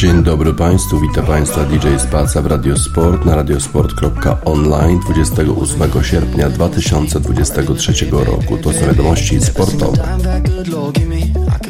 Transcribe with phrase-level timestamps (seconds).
[0.00, 8.56] Dzień dobry Państwu, witam Państwa DJ Spaca w Radiosport na radiosport.online 28 sierpnia 2023 roku.
[8.56, 9.96] To są wiadomości sportowe.
[9.96, 11.16] Time that good Lord give me.
[11.18, 11.60] I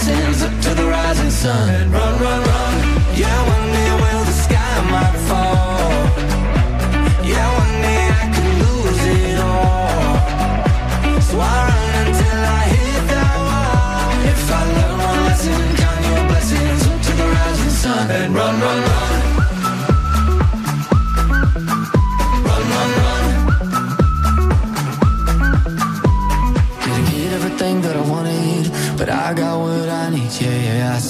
[0.00, 1.90] blessings up to the rising sun.
[1.90, 2.74] Run, run, run.
[3.14, 5.90] Yeah, one day will the sky might fall.
[7.24, 11.20] Yeah, one day I could lose it all.
[11.20, 14.08] So I run until I hit that wall.
[14.32, 18.10] If I learn one lesson, count your blessings up to the rising sun.
[18.10, 19.00] And run, run, run.
[19.00, 19.09] Run,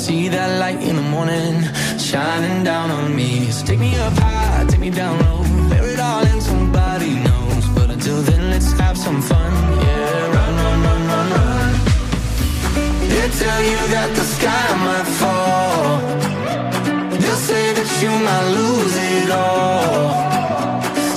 [0.01, 1.61] see that light in the morning
[1.99, 3.51] shining down on me.
[3.51, 7.65] So take me up high, take me down low, bear it all in somebody knows.
[7.77, 9.53] But until then, let's have some fun.
[9.85, 11.73] Yeah, run, run, run, run, run.
[13.13, 16.01] They tell you that the sky might fall.
[17.21, 20.09] They'll say that you might lose it all.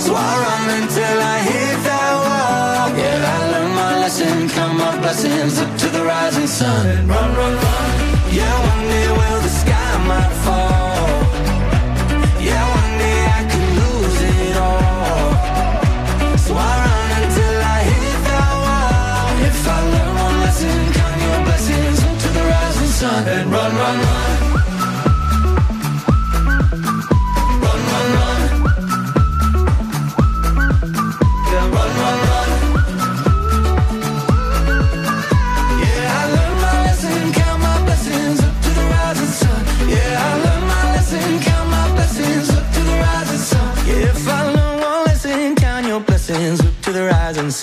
[0.04, 2.86] So I run until I hit that wall.
[3.00, 7.08] Yeah, I learned my lesson, count my blessings up to the rising sun.
[7.08, 8.03] Run, run, run.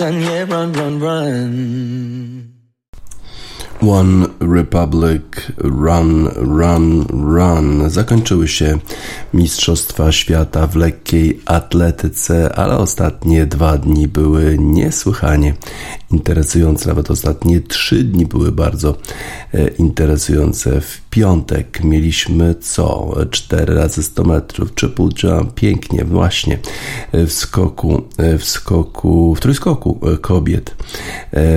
[0.01, 0.21] Sun.
[0.23, 2.61] Yeah, run, run, run.
[3.83, 7.91] One Republic Run, Run, Run.
[7.91, 8.79] Zakończyły się
[9.35, 15.55] Mistrzostwa Świata w lekkiej atletyce, ale ostatnie dwa dni były niesłychanie
[16.13, 16.89] interesujące.
[16.89, 18.97] Nawet ostatnie trzy dni były bardzo
[19.55, 20.81] e, interesujące.
[20.81, 23.15] W piątek mieliśmy co?
[23.31, 26.59] Cztery razy 100 metrów, triple jump, pięknie, właśnie
[27.13, 30.75] e, w skoku, e, w skoku, w trójskoku kobiet.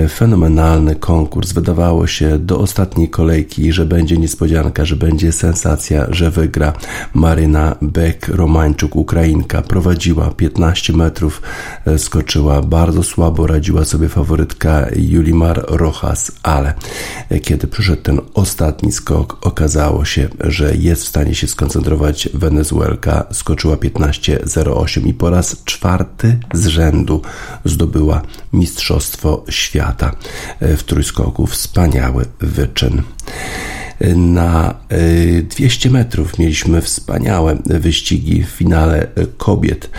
[0.08, 1.52] Fenomenalny konkurs.
[1.52, 6.72] Wydawało się do ostatniej kolejki, że będzie niespodzianka, że będzie sensacja, że wygra
[7.14, 9.62] Maryna Bek-Romańczuk, Ukrainka.
[9.62, 11.42] Prowadziła 15 metrów,
[11.96, 14.08] skoczyła bardzo słabo, radziła sobie
[14.44, 16.74] faworytka Julimar Rojas, ale
[17.42, 23.26] kiedy przyszedł ten ostatni skok, okazało się, że jest w stanie się skoncentrować Wenezuelka.
[23.32, 27.22] Skoczyła 15.08 i po raz czwarty z rzędu
[27.64, 28.22] zdobyła
[28.52, 30.16] Mistrzostwo Świata
[30.60, 31.46] e, w trójskoku.
[31.46, 33.02] Wspaniały wyczyn.
[34.16, 39.06] Na y, 200 metrów mieliśmy wspaniałe wyścigi w finale
[39.36, 39.90] kobiet.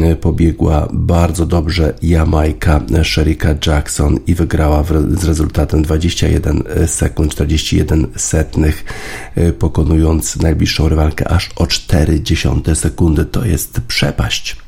[0.00, 8.84] Y, Pobiegła bardzo dobrze Jamajka Sherika Jackson i wygrała z rezultatem 21 sekund 41 setnych,
[9.38, 13.24] y, pokonując najbliższą rywalkę aż o 0,4 sekundy.
[13.24, 14.67] To jest przepaść.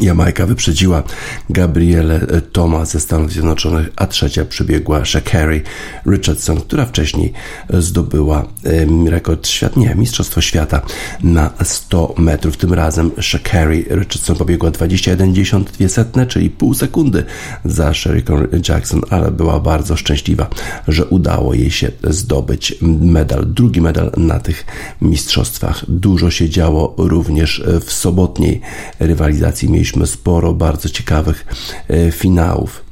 [0.00, 1.02] Jamajka wyprzedziła
[1.50, 2.20] Gabrielę
[2.52, 5.62] Toma ze Stanów Zjednoczonych, a trzecia przybiegła Shakari
[6.06, 7.32] Richardson, która wcześniej
[7.70, 10.80] zdobyła em, rekord świata, nie, Mistrzostwo Świata
[11.22, 12.56] na 100 metrów.
[12.56, 17.24] Tym razem Shakari Richardson pobiegła 21,2, czyli pół sekundy
[17.64, 20.48] za Sheriką Jackson, ale była bardzo szczęśliwa,
[20.88, 24.64] że udało jej się zdobyć medal, drugi medal na tych
[25.00, 25.84] mistrzostwach.
[25.88, 28.60] Dużo się działo również w sobotniej
[29.00, 29.70] rywalizacji.
[29.86, 31.46] Mieliśmy sporo bardzo ciekawych
[31.88, 32.85] e, finałów.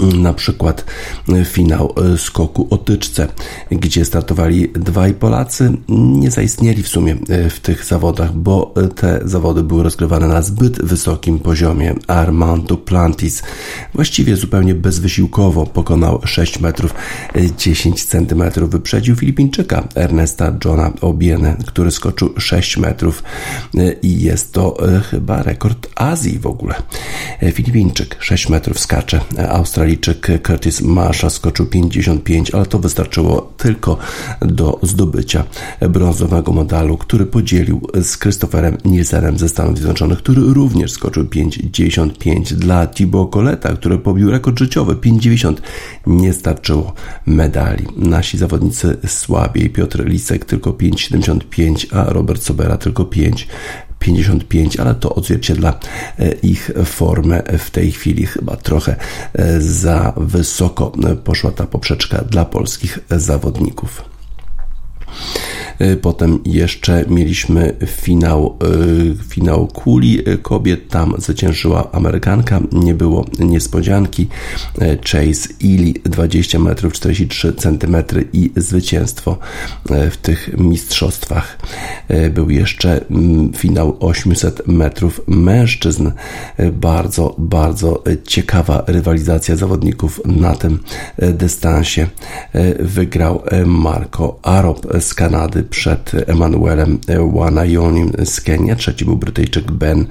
[0.00, 0.84] Na przykład
[1.44, 3.28] finał e, skoku o tyczce,
[3.70, 9.20] gdzie startowali dwaj Polacy, nie zaistnieli w sumie e, w tych zawodach, bo e, te
[9.24, 11.94] zawody były rozgrywane na zbyt wysokim poziomie.
[12.06, 13.42] Armand Duplantis
[13.94, 16.94] właściwie zupełnie bezwysiłkowo pokonał 6 metrów
[17.34, 18.70] e, 10 centymetrów.
[18.70, 23.22] Wyprzedził Filipińczyka Ernesta Johna Obiene, który skoczył 6 metrów
[23.74, 26.74] e, i jest to e, chyba rekord Azji w ogóle.
[27.42, 29.50] E, Filipińczyk 6 metrów skacze, e,
[29.82, 33.98] Australijczyk Curtis Marsha skoczył 55, ale to wystarczyło tylko
[34.40, 35.44] do zdobycia
[35.90, 42.86] brązowego medalu, który podzielił z Christopherem Nielsenem ze Stanów Zjednoczonych, który również skoczył 5,95 dla
[42.86, 45.56] Thibaut Coleta, który pobił rekord życiowy 5,90.
[46.06, 46.94] Nie starczyło
[47.26, 47.86] medali.
[47.96, 49.70] Nasi zawodnicy słabiej.
[49.70, 53.48] Piotr Lisek tylko 5,75, a Robert Sobera tylko 5.
[54.02, 55.78] 55, ale to odzwierciedla
[56.18, 58.26] e, ich formę w tej chwili.
[58.26, 58.96] Chyba trochę
[59.32, 60.92] e, za wysoko
[61.24, 64.04] poszła ta poprzeczka dla polskich zawodników.
[65.78, 68.58] E, potem jeszcze mieliśmy finał,
[69.20, 70.88] e, finał kuli kobiet.
[70.88, 72.60] Tam zwyciężyła Amerykanka.
[72.72, 74.28] Nie było niespodzianki.
[74.80, 77.96] E, Chase Ely 20 metrów 43 cm
[78.32, 79.38] i zwycięstwo
[80.10, 81.58] w tych mistrzostwach.
[82.30, 86.10] Był jeszcze mm, finał 800 metrów mężczyzn.
[86.72, 90.78] Bardzo, bardzo ciekawa rywalizacja zawodników na tym
[91.18, 92.06] dystansie.
[92.80, 96.98] Wygrał Marco Arop z Kanady przed Emanuelem
[97.34, 98.76] Wanayonim z Kenia.
[98.76, 100.06] Trzeci był Brytyjczyk Ben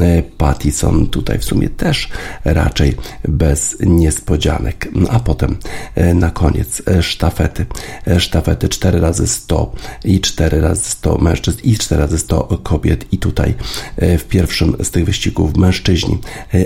[0.00, 1.06] e, Pattison.
[1.06, 2.08] Tutaj w sumie też
[2.44, 2.94] raczej
[3.28, 4.88] bez niespodzianek.
[5.10, 5.56] A potem
[5.94, 7.66] e, na koniec e, sztafety.
[8.18, 9.72] Sztafety 4 razy 100
[10.04, 13.12] i 4 razy 100 mężczyzn i 4 razy 100 kobiet.
[13.12, 13.54] I tutaj
[14.18, 16.18] w pierwszym z tych wyścigów mężczyźni,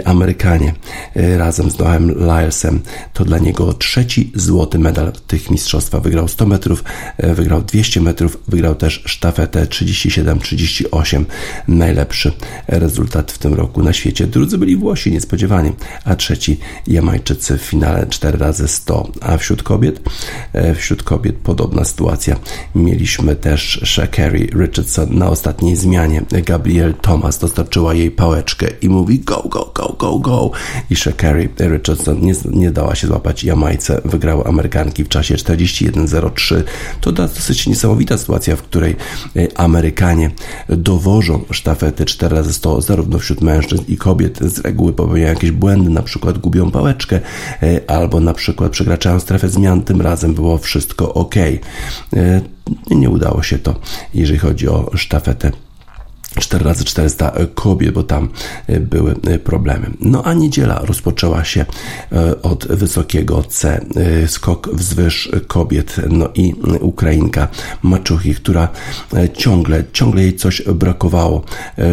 [0.05, 0.75] Amerykanie
[1.15, 2.81] razem z Noem Lylesem
[3.13, 6.03] to dla niego trzeci złoty medal tych mistrzostwach.
[6.03, 6.85] Wygrał 100 metrów,
[7.19, 11.25] wygrał 200 metrów, wygrał też sztafetę 37-38.
[11.69, 12.33] Najlepszy
[12.69, 14.27] rezultat w tym roku na świecie.
[14.27, 15.73] Drudzy byli Włosi niespodziewanie,
[16.05, 19.13] a trzeci Jamajczycy w finale 4 razy 100.
[19.21, 20.01] A wśród kobiet,
[20.53, 22.37] e, wśród kobiet podobna sytuacja.
[22.75, 26.23] Mieliśmy też Shakari Richardson na ostatniej zmianie.
[26.45, 30.51] Gabriel Thomas dostarczyła jej pałeczkę i mówi go, go, go, go, go.
[30.91, 34.01] I Shakari Richardson nie, nie dała się złapać Jamajce.
[34.05, 36.63] Wygrały Amerykanki w czasie 41.03.
[37.01, 38.97] To dosyć niesamowita sytuacja, w której
[39.37, 40.31] e, Amerykanie
[40.69, 44.39] dowożą sztafety 4 razy 100 zarówno wśród mężczyzn i kobiet.
[44.39, 47.21] Z reguły popełniają jakieś błędy, na przykład gubią pałeczkę
[47.63, 49.83] e, albo na przykład przekraczają strefę zmian.
[49.83, 51.37] Tym razem było wszystko ok.
[51.37, 51.61] E,
[52.91, 53.75] nie udało się to,
[54.15, 55.53] jeżeli chodzi o sztafetę
[56.41, 58.29] 4 razy 400 kobiet, bo tam
[58.67, 59.91] e, były e, problemy.
[60.01, 61.65] No a niedziela rozpoczęła się
[62.13, 63.85] e, od wysokiego C,
[64.27, 67.49] skok wzwyż kobiet, no i Ukrainka
[67.83, 68.69] Maczuchi, która
[69.37, 71.45] ciągle, ciągle jej coś brakowało,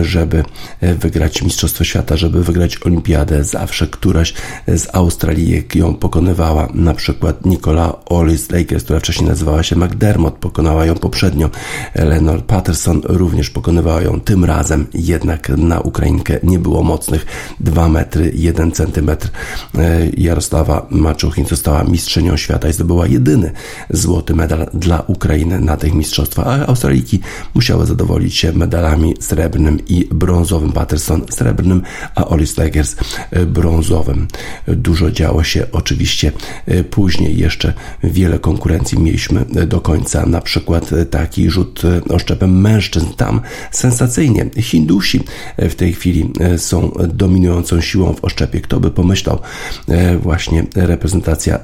[0.02, 0.44] żeby
[0.82, 3.44] wygrać Mistrzostwo Świata, żeby wygrać Olimpiadę.
[3.44, 4.34] Zawsze któraś
[4.68, 10.86] z Australii ją pokonywała, na przykład Nicola Olis Lakers, która wcześniej nazywała się McDermott, pokonała
[10.86, 11.50] ją poprzednio.
[11.94, 17.26] Eleanor Patterson również pokonywała ją tym razem jednak na Ukrainkę nie było mocnych
[17.60, 19.30] 2 metry 1 centymetr.
[19.78, 23.52] E, Jarosława Maczuchin została mistrzynią świata i zdobyła jedyny
[23.90, 27.20] złoty medal dla Ukrainy na tych mistrzostwach, a Australijki
[27.54, 30.72] musiały zadowolić się medalami srebrnym i brązowym.
[30.72, 31.82] Patterson srebrnym,
[32.16, 32.96] a Olis Legers
[33.32, 34.28] e, brązowym.
[34.68, 36.32] Dużo działo się oczywiście
[36.66, 37.38] e, później.
[37.38, 37.74] Jeszcze
[38.04, 40.26] wiele konkurencji mieliśmy do końca.
[40.26, 43.08] Na przykład taki rzut oszczepem mężczyzn.
[43.18, 43.42] Tam
[43.72, 44.62] sensacyjnie sensacyjnie.
[44.62, 45.24] Hindusi
[45.58, 48.62] w tej chwili e, są dominującą siłą w oszczepie.
[48.62, 49.40] Kto by pomyślał,
[49.88, 51.60] e, właśnie reprezentacja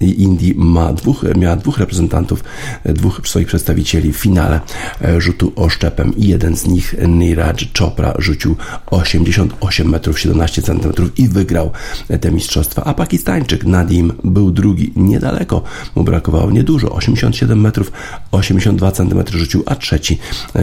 [0.00, 2.44] Indii ma dwóch, miała dwóch reprezentantów,
[2.84, 4.60] e, dwóch swoich przedstawicieli w finale
[5.18, 8.56] rzutu oszczepem i jeden z nich, Niraj Chopra, rzucił
[8.90, 11.70] 88 metrów 17 centymetrów i wygrał
[12.20, 12.84] te mistrzostwa.
[12.84, 15.62] A Pakistańczyk Nadim był drugi, niedaleko,
[15.94, 17.92] mu brakowało niedużo, 87 metrów
[18.30, 20.18] 82 centymetry rzucił, a trzeci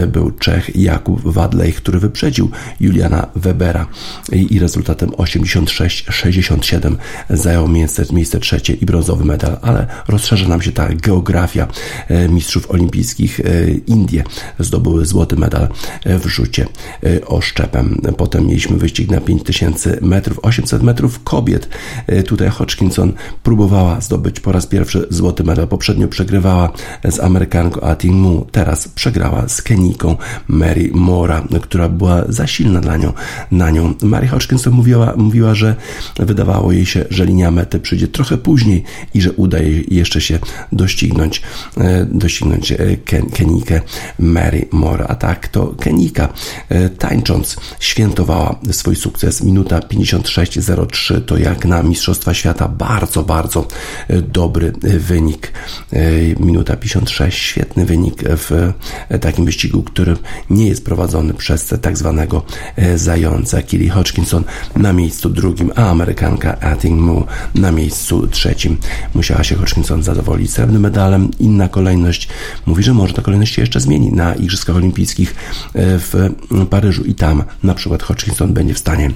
[0.08, 2.50] był Czech Jakub Jakub Wadlej, który wyprzedził
[2.80, 3.86] Juliana Webera
[4.32, 6.96] i, i rezultatem 86-67
[7.30, 11.68] zajął miejsce, miejsce trzecie i brązowy medal, ale rozszerza nam się ta geografia
[12.08, 13.40] e, mistrzów olimpijskich.
[13.40, 14.24] E, Indie
[14.58, 15.68] zdobyły złoty medal
[16.04, 16.66] w rzucie
[17.04, 18.00] e, oszczepem.
[18.16, 21.68] Potem mieliśmy wyścig na 5000 metrów, 800 metrów kobiet.
[22.26, 23.12] Tutaj Hodgkinson
[23.42, 25.68] próbowała zdobyć po raz pierwszy złoty medal.
[25.68, 26.72] Poprzednio przegrywała
[27.04, 30.16] z Amerykanką Atin Mu, teraz przegrała z Keniką
[30.48, 33.12] Mary Mora, która była za silna dla nią,
[33.50, 33.94] na nią.
[34.02, 35.76] Mary Hodgkinson mówiła, mówiła, że
[36.18, 40.38] wydawało jej się, że linia mety przyjdzie trochę później i że uda jej jeszcze się
[40.72, 41.42] doścignąć,
[41.76, 43.80] e, doścignąć e, Ken, Kenikę
[44.18, 45.06] Mary Mora.
[45.08, 46.28] A tak to Kenika
[46.68, 49.42] e, tańcząc świętowała swój sukces.
[49.42, 53.68] Minuta 56.03 to jak na Mistrzostwa Świata bardzo, bardzo
[54.28, 55.52] dobry wynik.
[56.40, 58.72] Minuta 56, świetny wynik w
[59.20, 60.16] takim wyścigu, który
[60.50, 62.42] nie jest prowadzony przez tak zwanego
[62.96, 64.44] zająca Kili Hodgkinson
[64.76, 68.76] na miejscu drugim, a Amerykanka Ating Mu na miejscu trzecim.
[69.14, 71.30] Musiała się Hodgkinson zadowolić srebrnym medalem.
[71.38, 72.28] Inna kolejność
[72.66, 75.34] mówi, że może ta kolejność się jeszcze zmieni na Igrzyskach Olimpijskich
[75.74, 76.30] w
[76.70, 79.10] Paryżu i tam na przykład Hodgkinson będzie w stanie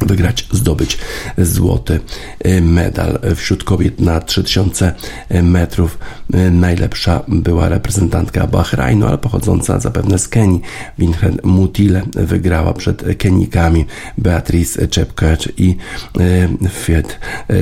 [0.00, 0.98] wygrać, zdobyć
[1.38, 2.00] złoty
[2.40, 3.18] e, medal.
[3.36, 4.94] Wśród kobiet na 3000
[5.42, 5.98] metrów
[6.32, 10.60] e, najlepsza była reprezentantka Bahrajnu, ale pochodząca zapewne z Kenii.
[10.98, 13.84] Winfred Mutile wygrała przed Kenikami
[14.18, 15.76] Beatrice Czepkacz i
[16.20, 17.18] e, Fiet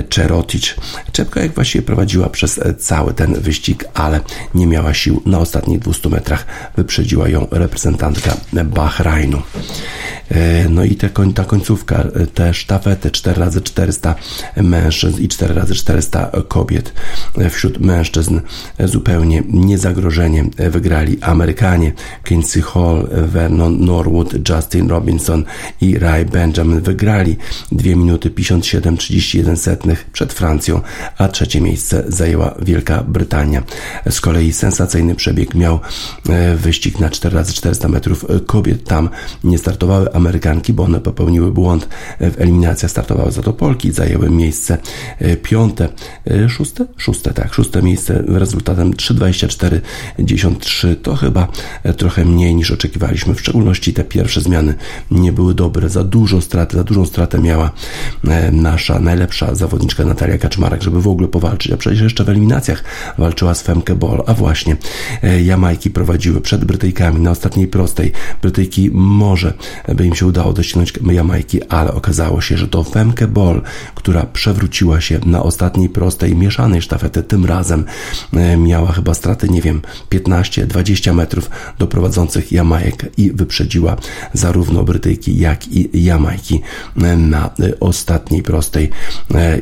[0.08, 0.74] Czerotic.
[1.12, 4.20] Czepka jak właściwie prowadziła przez cały ten wyścig, ale
[4.54, 6.46] nie miała sił na ostatnich 200 metrach.
[6.76, 9.42] Wyprzedziła ją reprezentantka Bahrajnu.
[10.70, 10.96] No i
[11.34, 14.14] ta końcówka te sztafety 4x400
[14.56, 16.92] mężczyzn i 4x400 kobiet.
[17.50, 18.40] Wśród mężczyzn
[18.84, 21.92] zupełnie niezagrożenie wygrali Amerykanie
[22.26, 25.44] Quincy Hall, Vernon Norwood, Justin Robinson
[25.80, 27.36] i Ray Benjamin wygrali
[27.72, 30.80] 2 minuty 57-31 setnych przed Francją,
[31.18, 33.62] a trzecie miejsce zajęła Wielka Brytania.
[34.10, 35.80] Z kolei sensacyjny przebieg miał
[36.28, 38.84] e, wyścig na 4x400 metrów kobiet.
[38.84, 39.08] Tam
[39.44, 41.88] nie startowały Amerykanki, bo one popełniły błąd
[42.20, 44.78] w eliminacjach startowały za to Polki, zajęły miejsce
[45.18, 45.88] e, piąte,
[46.30, 46.86] e, szóste?
[46.96, 51.48] Szóste, tak, szóste miejsce rezultatem 3,24,93 to chyba
[51.82, 54.74] e, trochę mniej niż oczekiwaliśmy, w szczególności te pierwsze zmiany
[55.10, 57.70] nie były dobre, za dużo straty, za dużą stratę miała
[58.52, 62.84] nasza najlepsza zawodniczka Natalia Kaczmarek, żeby w ogóle powalczyć, a przecież jeszcze w eliminacjach
[63.18, 64.76] walczyła z Femke Ball, a właśnie
[65.44, 67.20] Jamajki prowadziły przed Brytyjkami.
[67.20, 68.12] Na ostatniej prostej.
[68.42, 69.52] Brytyjki może
[69.94, 73.62] by im się udało doścignąć Jamajki, ale okazało się, że to Femke Ball,
[73.94, 77.84] która przewróciła się na ostatniej prostej mieszanej sztafety, tym razem
[78.32, 83.96] e, miała chyba straty, nie wiem, 15-20 metrów do prowadzących Jamajek i wyprzedziła
[84.32, 86.60] zarówno Brytyjki, jak i Jamajki
[86.96, 88.90] e, na e, ostatniej prostej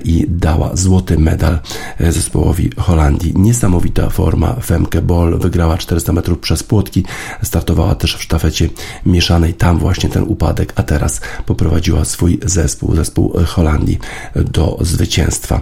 [0.04, 1.59] i dała złoty medal
[2.00, 3.32] zespołowi Holandii.
[3.37, 7.04] Niesamowita forma Femke Ball wygrała 400 metrów przez płotki,
[7.42, 8.68] startowała też w sztafecie
[9.06, 13.99] mieszanej, tam właśnie ten upadek, a teraz poprowadziła swój zespół, zespół Holandii
[14.37, 15.60] do zwycięstwa.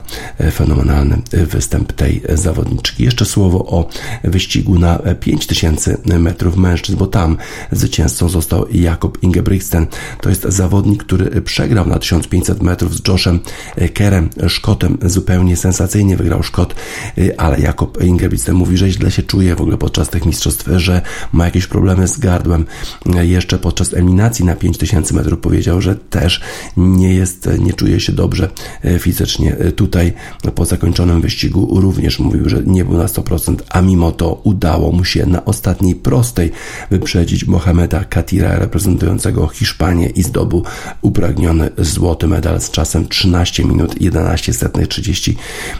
[0.52, 3.04] Fenomenalny występ tej zawodniczki.
[3.04, 3.88] Jeszcze słowo o
[4.24, 7.36] wyścigu na 5000 metrów mężczyzn, bo tam
[7.72, 9.86] zwycięzcą został Jakob Ingebrigtsen.
[10.20, 13.40] To jest zawodnik, który przegrał na 1500 metrów z Joshem
[13.94, 14.98] Kerem, Szkotem.
[15.02, 16.74] Zupełnie sensacyjnie wygrał Szkot,
[17.36, 21.44] ale Jakob Ingebrigtsen mówi, że źle się czuje w ogóle podczas tych mistrzostw, że ma
[21.44, 22.66] jakieś problemy z gardłem.
[23.22, 26.40] Jeszcze podczas eliminacji na 5000 metrów powiedział, że też
[26.76, 28.50] nie jest, nie czuje się dobrze
[28.84, 29.56] e, fizycznie.
[29.56, 30.12] E, tutaj
[30.54, 35.04] po zakończonym wyścigu również mówił, że nie był na 100%, a mimo to udało mu
[35.04, 36.50] się na ostatniej prostej
[36.90, 40.64] wyprzedzić Mohameda Katira reprezentującego Hiszpanię i zdobył
[41.02, 45.36] upragniony złoty medal z czasem 13 minut 11 setnych 30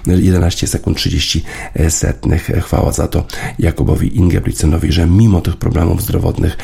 [0.06, 1.42] 11 sekund 30
[1.88, 2.50] setnych.
[2.60, 3.24] Chwała za to
[3.58, 6.56] Jakobowi Ingebrigtsenowi, że mimo tych problemów zdrowotnych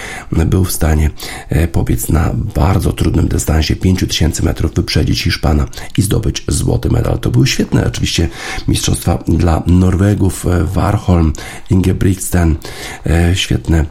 [0.46, 1.10] był w stanie
[1.48, 5.66] e, pobiec na bardzo trudnym dystansie 5000 tysięcy metrów wyprzedzić Hiszpana
[5.98, 7.18] i zdobyć złoty medal.
[7.18, 8.28] To były świetne oczywiście
[8.68, 10.46] mistrzostwa dla Norwegów.
[10.46, 11.32] E, Warholm,
[11.70, 12.56] Ingebrigtsen,
[13.06, 13.84] e, świetne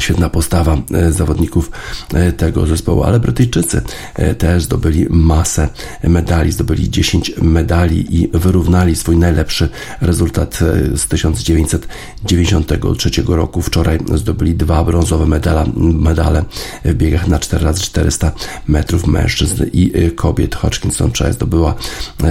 [0.00, 1.70] Świetna postawa e, zawodników
[2.14, 3.82] e, tego zespołu, ale Brytyjczycy
[4.14, 5.68] e, też zdobyli masę
[6.04, 9.68] medali, zdobyli 10 medali i wyrównali swój najlepszy
[10.00, 10.58] rezultat
[10.94, 13.62] z 1993 roku.
[13.62, 16.44] Wczoraj zdobyli dwa brązowe medale, medale
[16.84, 18.30] w biegach na 4x400
[18.68, 20.54] metrów mężczyzn i kobiet.
[20.54, 21.74] Hodgkinson przecież zdobyła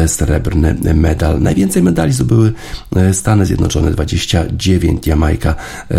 [0.08, 1.41] srebrny medal.
[1.41, 2.53] Najwięcej medali zdobyły
[3.13, 5.55] Stany Zjednoczone 29, Jamajka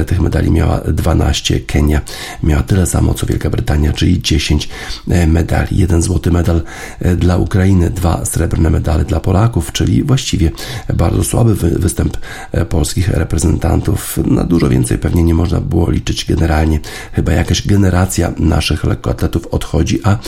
[0.07, 2.01] tych medali miała 12 Kenia
[2.43, 4.69] miała tyle samo co Wielka Brytania, czyli 10
[5.09, 5.79] e, medali.
[5.79, 6.63] Jeden złoty medal
[7.01, 10.51] e, dla Ukrainy, dwa srebrne medale dla Polaków, czyli właściwie
[10.95, 12.17] bardzo słaby występ
[12.53, 14.19] e, polskich reprezentantów.
[14.25, 16.81] Na dużo więcej pewnie nie można było liczyć generalnie.
[17.13, 20.19] Chyba jakaś generacja naszych lekkoatletów odchodzi, a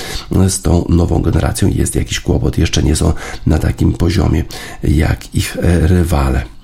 [0.48, 2.58] z tą nową generacją jest jakiś kłopot.
[2.58, 3.12] Jeszcze nie są
[3.46, 4.44] na takim poziomie
[4.82, 6.55] jak ich rywale.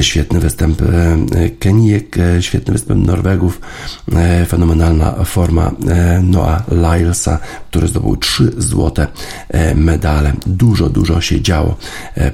[0.00, 0.86] Świetny występ e,
[1.50, 3.60] Kenijek, e, świetny występ Norwegów,
[4.12, 5.72] e, fenomenalna forma
[6.22, 7.38] Noah Lylesa,
[7.70, 9.06] który zdobył trzy złote
[9.74, 10.32] medale.
[10.46, 11.76] Dużo, dużo się działo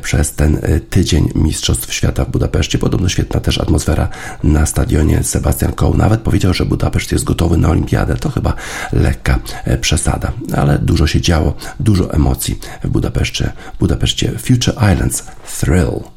[0.03, 0.59] przez ten
[0.91, 2.79] tydzień Mistrzostw Świata w Budapeszcie.
[2.79, 4.09] Podobno świetna też atmosfera
[4.45, 5.23] na stadionie.
[5.23, 8.17] Sebastian Coe nawet powiedział, że Budapeszt jest gotowy na olimpiadę.
[8.17, 8.55] To chyba
[8.93, 9.39] lekka
[9.81, 13.53] przesada, ale dużo się działo, dużo emocji w Budapeszcie.
[13.81, 15.27] Budapeszcie Future Islands
[15.61, 16.14] Thrill.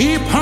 [0.00, 0.39] Keep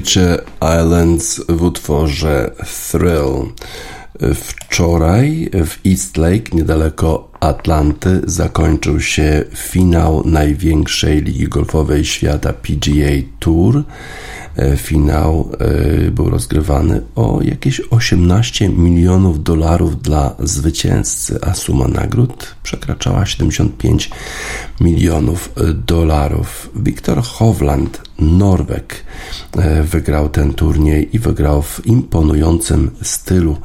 [0.00, 0.44] Future
[0.80, 2.50] Islands w utworze
[2.90, 3.52] Thrill.
[4.34, 13.84] Wczoraj w East Lake, niedaleko Atlanty, zakończył się finał największej ligi golfowej świata PGA Tour.
[14.60, 22.54] E, finał e, był rozgrywany o jakieś 18 milionów dolarów dla zwycięzcy, a suma nagród
[22.62, 24.10] przekraczała 75
[24.80, 25.52] milionów
[25.86, 26.70] dolarów.
[26.76, 29.04] Wiktor Hovland, Norweg,
[29.56, 33.56] e, wygrał ten turniej i wygrał w imponującym stylu,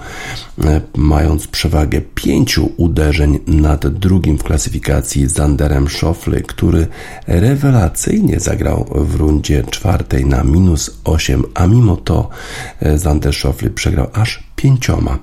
[0.96, 6.88] mając przewagę pięciu uderzeń nad drugim w klasyfikacji Zanderem Schofly, który
[7.28, 12.30] rewelacyjnie zagrał w rundzie czwartej na minus 8, a mimo to
[12.96, 15.20] Zander Schofly przegrał aż pięcioma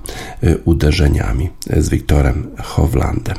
[0.65, 3.37] uderzeniami z Wiktorem Hovlandem.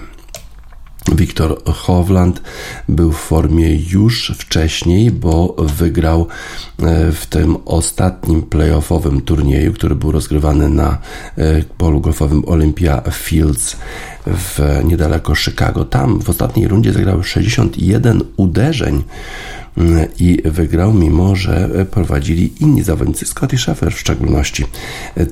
[1.13, 2.43] Wiktor Hovland
[2.89, 6.27] był w formie już wcześniej, bo wygrał
[7.13, 10.99] w tym ostatnim playoffowym turnieju, który był rozgrywany na
[11.79, 13.77] polu golfowym Olympia Fields
[14.27, 15.85] w niedaleko Chicago.
[15.85, 19.05] Tam w ostatniej rundzie zagrał 61 uderzeń
[20.19, 24.65] i wygrał, mimo że prowadzili inni zawodnicy, Scotty Scheffler w szczególności.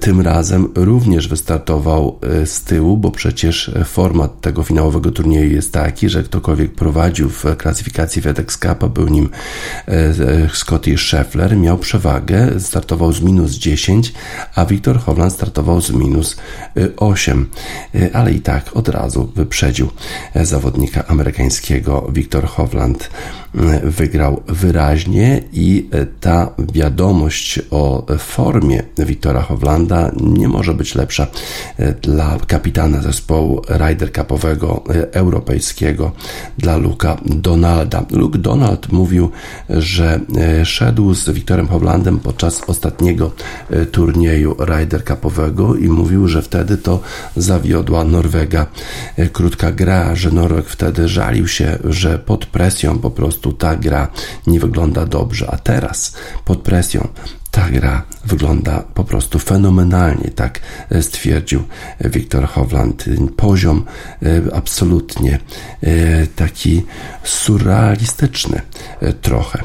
[0.00, 6.22] Tym razem również wystartował z tyłu, bo przecież format tego finałowego turnieju jest taki, że
[6.22, 9.28] ktokolwiek prowadził w klasyfikacji FedEx Cup, był nim
[10.52, 14.12] Scotty Scheffler, miał przewagę, startował z minus 10,
[14.55, 16.37] a Wiktor Hovland startował z minus
[16.96, 17.48] 8,
[18.12, 19.88] ale i tak od razu wyprzedził
[20.35, 23.11] zawodnika amerykańskiego Wiktor Hovland
[23.83, 25.88] wygrał wyraźnie i
[26.20, 31.26] ta wiadomość o formie Wiktora Hovlanda nie może być lepsza
[32.02, 36.12] dla kapitana zespołu Ryder Cupowego europejskiego,
[36.58, 38.04] dla Luka Donalda.
[38.10, 39.30] Luke Donald mówił,
[39.70, 40.20] że
[40.64, 43.30] szedł z Wiktorem Hovlandem podczas ostatniego
[43.92, 47.00] turnieju Ryder Cupowego i mówił, że wtedy to
[47.36, 48.66] zawiodła Norwega.
[49.32, 54.08] Krótka gra, że Norweg wtedy żalił się, że pod presją po prostu ta gra
[54.46, 57.08] nie wygląda dobrze, a teraz pod presją
[57.52, 60.61] ta gra wygląda po prostu fenomenalnie, tak
[61.00, 61.62] stwierdził
[62.00, 63.04] Wiktor Hovland.
[63.37, 63.85] Poziom
[64.22, 65.38] e, absolutnie
[65.82, 66.82] e, taki
[67.24, 68.61] surrealistyczny
[69.00, 69.58] e, trochę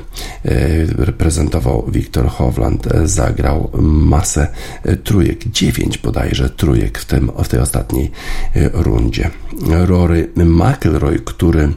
[0.97, 2.87] reprezentował Wiktor Hovland.
[3.03, 4.47] Zagrał masę
[5.03, 8.11] trójek, dziewięć bodajże trójek w, tym, w tej ostatniej
[8.73, 9.29] rundzie.
[9.69, 11.73] Rory McIlroy, który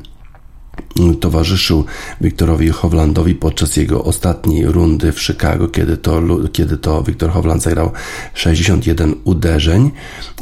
[1.20, 1.84] towarzyszył
[2.20, 7.92] Wiktorowi Hovlandowi podczas jego ostatniej rundy w Chicago, kiedy to, kiedy to Wiktor Hovland zagrał
[8.34, 9.90] 61 uderzeń.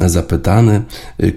[0.01, 0.83] Zapytany,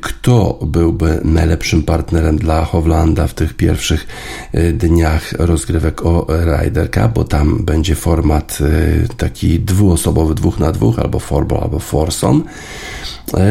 [0.02, 4.08] kto byłby najlepszym partnerem dla Hovlanda w tych pierwszych
[4.56, 10.72] y, dniach rozgrywek o Ryder Cup, bo tam będzie format y, taki dwuosobowy, dwóch na
[10.72, 12.42] dwóch, albo forball, albo foursome.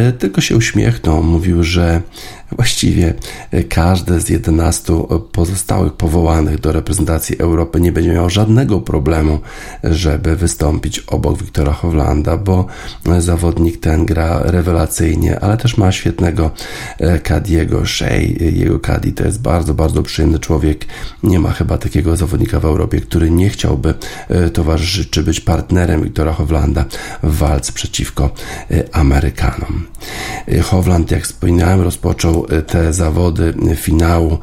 [0.08, 2.02] Y, tylko się uśmiechnął, mówił, że
[2.52, 3.14] Właściwie
[3.50, 4.92] e, każde z 11
[5.32, 9.38] pozostałych powołanych do reprezentacji Europy nie będzie miał żadnego problemu,
[9.84, 12.66] żeby wystąpić obok Wiktora Hovlanda, bo
[13.18, 16.50] zawodnik ten gra rewelacyjnie, ale też ma świetnego
[17.22, 17.86] Kadiego.
[17.86, 20.86] Shea, jego Kadi to jest bardzo, bardzo przyjemny człowiek.
[21.22, 23.94] Nie ma chyba takiego zawodnika w Europie, który nie chciałby
[24.28, 26.84] e, towarzyszyć czy być partnerem Wiktora Hovlanda
[27.22, 28.30] w walce przeciwko
[28.70, 29.86] e, Amerykanom.
[30.62, 34.38] Hovland, jak wspominałem, rozpoczął te zawody finału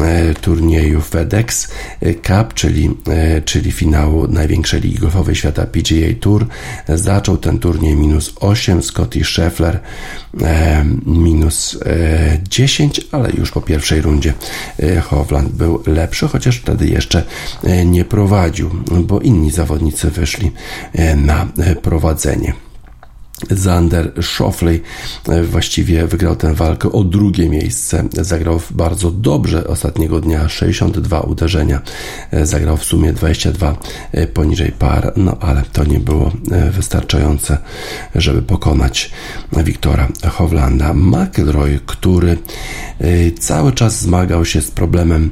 [0.00, 1.68] e, turnieju FedEx
[2.00, 6.46] Cup, czyli, e, czyli finału największej ligi golfowej świata PGA Tour.
[6.88, 9.80] Zaczął ten turniej minus 8, Scotty Scheffler
[10.40, 11.78] e, minus
[12.48, 14.34] 10, ale już po pierwszej rundzie
[15.02, 17.22] Hovland był lepszy, chociaż wtedy jeszcze
[17.86, 18.70] nie prowadził,
[19.02, 20.50] bo inni zawodnicy wyszli
[21.16, 21.48] na
[21.82, 22.69] prowadzenie.
[23.50, 24.82] Zander Schofley
[25.28, 28.04] e, właściwie wygrał tę walkę o drugie miejsce.
[28.12, 31.82] Zagrał bardzo dobrze ostatniego dnia, 62 uderzenia.
[32.30, 33.76] E, zagrał w sumie 22
[34.12, 36.32] e, poniżej par, no ale to nie było
[36.70, 37.58] wystarczające,
[38.14, 39.10] żeby pokonać
[39.64, 40.94] Wiktora Hovlanda.
[40.94, 42.38] McElroy, który
[43.38, 45.30] cały czas zmagał się z problemem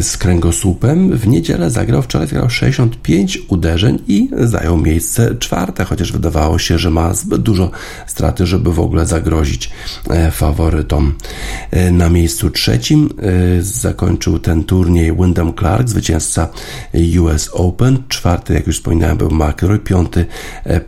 [0.00, 6.58] z kręgosłupem, w niedzielę zagrał, wczoraj zagrał 65 uderzeń i zajął miejsce czwarte, chociaż wydawało
[6.58, 7.70] się, że ma zbyt dużo
[8.06, 9.70] straty, żeby w ogóle zagrozić
[10.10, 11.14] e, faworytom.
[11.70, 13.08] E, na miejscu trzecim
[13.58, 16.48] e, zakończył ten turniej Wyndham Clark, zwycięzca
[17.20, 18.02] US Open.
[18.08, 19.78] Czwarty, jak już wspominałem, był McIlroy.
[19.78, 20.26] Piąty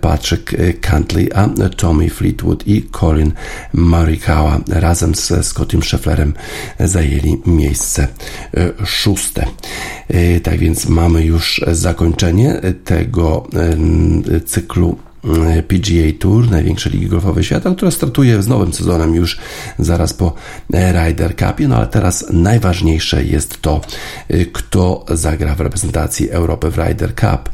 [0.00, 3.32] Patrick Cantley, a Tommy Fleetwood i Colin
[3.72, 6.34] Morikawa razem z Scottim Schefflerem
[6.80, 8.08] zajęli miejsce
[8.84, 9.46] szóste.
[10.42, 13.46] Tak więc mamy już zakończenie tego
[14.46, 14.98] cyklu
[15.68, 19.38] PGA Tour, największej ligi golfowej świata, która startuje z nowym sezonem już
[19.78, 20.34] zaraz po
[20.72, 21.68] Ryder Cupie.
[21.68, 23.80] No ale teraz najważniejsze jest to,
[24.30, 27.50] y, kto zagra w reprezentacji Europy w Ryder Cup.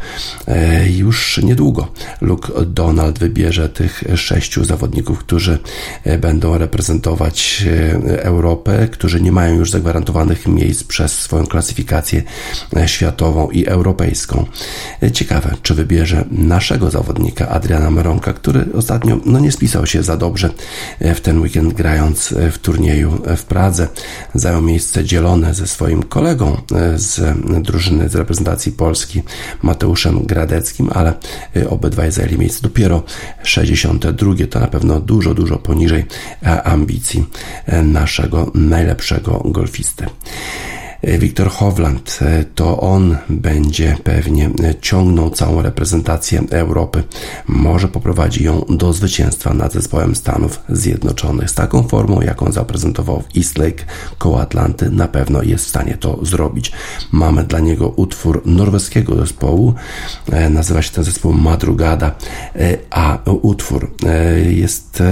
[0.48, 5.59] E, już niedługo Luke Donald wybierze tych sześciu zawodników, którzy
[6.05, 12.22] e, będą reprezentować e, Europę, którzy nie mają już zagwarantowanych miejsc przez swoją klasyfikację
[12.87, 14.46] światową i europejską.
[15.12, 20.51] Ciekawe, czy wybierze naszego zawodnika Adriana Meronka, który ostatnio no, nie spisał się za dobrze
[21.01, 23.88] e, w ten weekend grając e, w turnieju e, w Pradze.
[24.35, 26.57] Zajął miejsce dzielone ze swoim kolegą
[26.97, 27.21] z
[27.62, 29.23] drużyny z reprezentacji Polski
[29.62, 31.14] Mateuszem Gradeckim, ale
[31.69, 33.03] obydwaj zajęli miejsce dopiero
[33.43, 34.35] 62.
[34.51, 36.05] To na pewno dużo, dużo poniżej
[36.64, 37.25] ambicji
[37.83, 40.07] naszego najlepszego golfisty.
[41.07, 42.19] Wiktor Hovland.
[42.55, 47.03] To on będzie pewnie ciągnął całą reprezentację Europy.
[47.47, 51.51] Może poprowadzi ją do zwycięstwa nad zespołem Stanów Zjednoczonych.
[51.51, 53.85] Z taką formą, jaką zaprezentował w East Lake
[54.19, 56.73] koło Atlanty, na pewno jest w stanie to zrobić.
[57.12, 59.75] Mamy dla niego utwór norweskiego zespołu.
[60.51, 62.14] Nazywa się ten zespół Madrugada,
[62.90, 63.95] a utwór
[64.51, 65.03] jest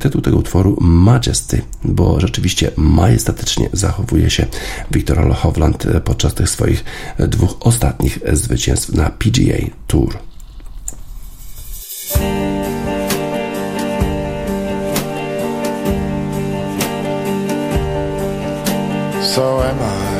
[0.00, 4.46] tytuł tego utworu Majesty, bo rzeczywiście majestatycznie zachowuje się
[4.90, 6.84] Wiktor Hovland podczas tych swoich
[7.18, 10.18] dwóch ostatnich zwycięstw na PGA Tour.
[19.34, 20.14] So am I.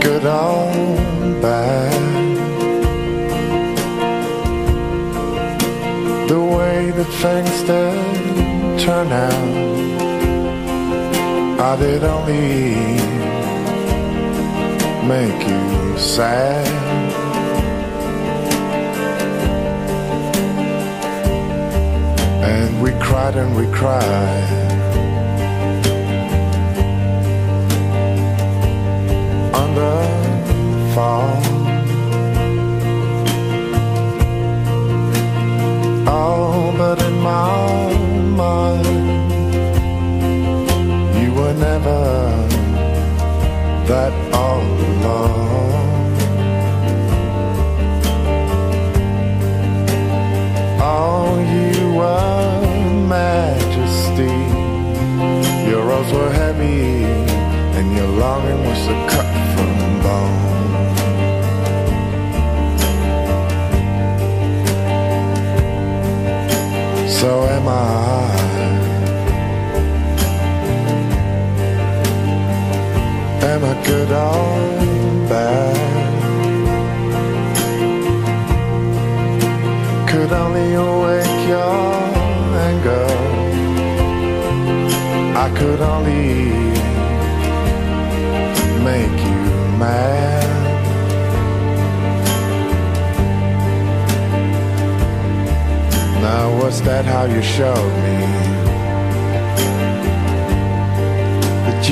[0.00, 0.22] Good
[1.40, 1.92] bad.
[6.28, 8.09] The way that things did
[8.80, 9.60] turn out.
[11.60, 12.74] I did only
[15.06, 16.66] make you sad.
[22.42, 24.72] And we cried and we cried.
[29.62, 29.96] Under
[30.94, 31.30] fall.
[36.08, 38.09] Oh, but in my
[38.40, 38.86] mind,
[41.20, 42.00] you were never
[43.90, 44.14] that
[44.46, 45.80] alone.
[50.92, 52.60] Oh, you were
[53.16, 54.36] majesty.
[55.68, 56.82] Your rose were heavy,
[57.76, 59.72] and your longing was a cut from
[60.04, 60.40] bone.
[67.18, 68.29] So am I.
[73.42, 75.76] Am I good or bad?
[80.08, 81.94] Could only awake your
[82.68, 83.06] anger.
[85.44, 86.50] I could only
[88.84, 89.42] make you
[89.78, 90.50] mad.
[96.22, 98.59] Now, was that how you showed me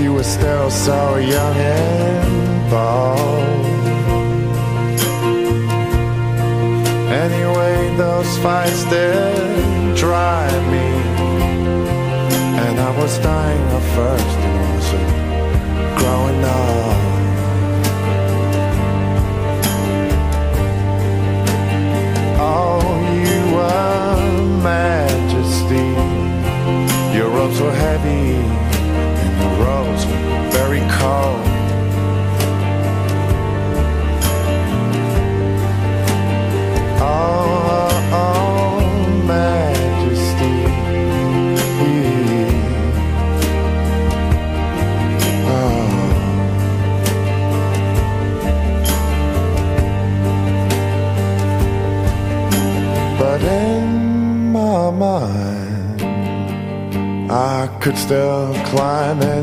[0.03, 3.67] you were still so young and bold?
[7.25, 10.89] Anyway, those fights did drive me,
[12.65, 13.83] and I was dying of
[14.47, 14.99] and also
[15.99, 16.99] growing up.
[22.41, 22.83] Oh,
[23.27, 24.19] you were
[24.63, 25.89] majesty.
[27.17, 28.68] Your robes were heavy,
[29.99, 30.28] Jones.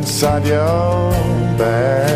[0.05, 1.11] Inside your
[1.57, 2.15] bed.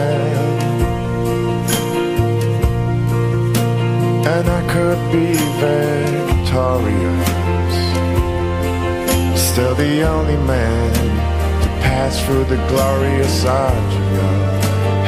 [4.34, 5.34] and I could be
[5.65, 7.30] victorious.
[9.49, 10.93] Still the only man
[11.63, 14.38] to pass through the glorious arch of your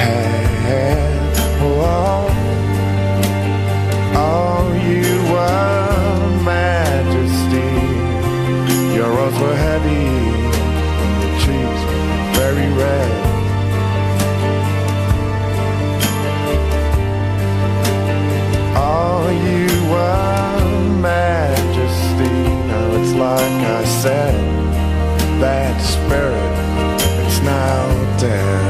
[0.06, 1.22] head.
[1.62, 2.28] Oh,
[4.26, 7.72] oh, you were majesty.
[8.98, 10.21] Your rose were heavy,
[12.54, 13.12] very red.
[18.76, 22.34] Oh, you were majesty.
[22.68, 24.36] Now it's like I said,
[25.40, 28.61] that spirit, it's now dead.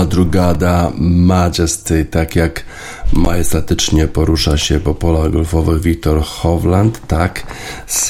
[0.00, 2.64] Madrugada Majesty, tak jak
[3.12, 7.00] Majestatycznie porusza się po polach golfowych Wiktor Hovland.
[7.06, 7.46] Tak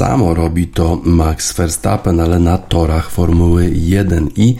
[0.01, 4.57] samo robi to Max Verstappen, ale na torach Formuły 1 i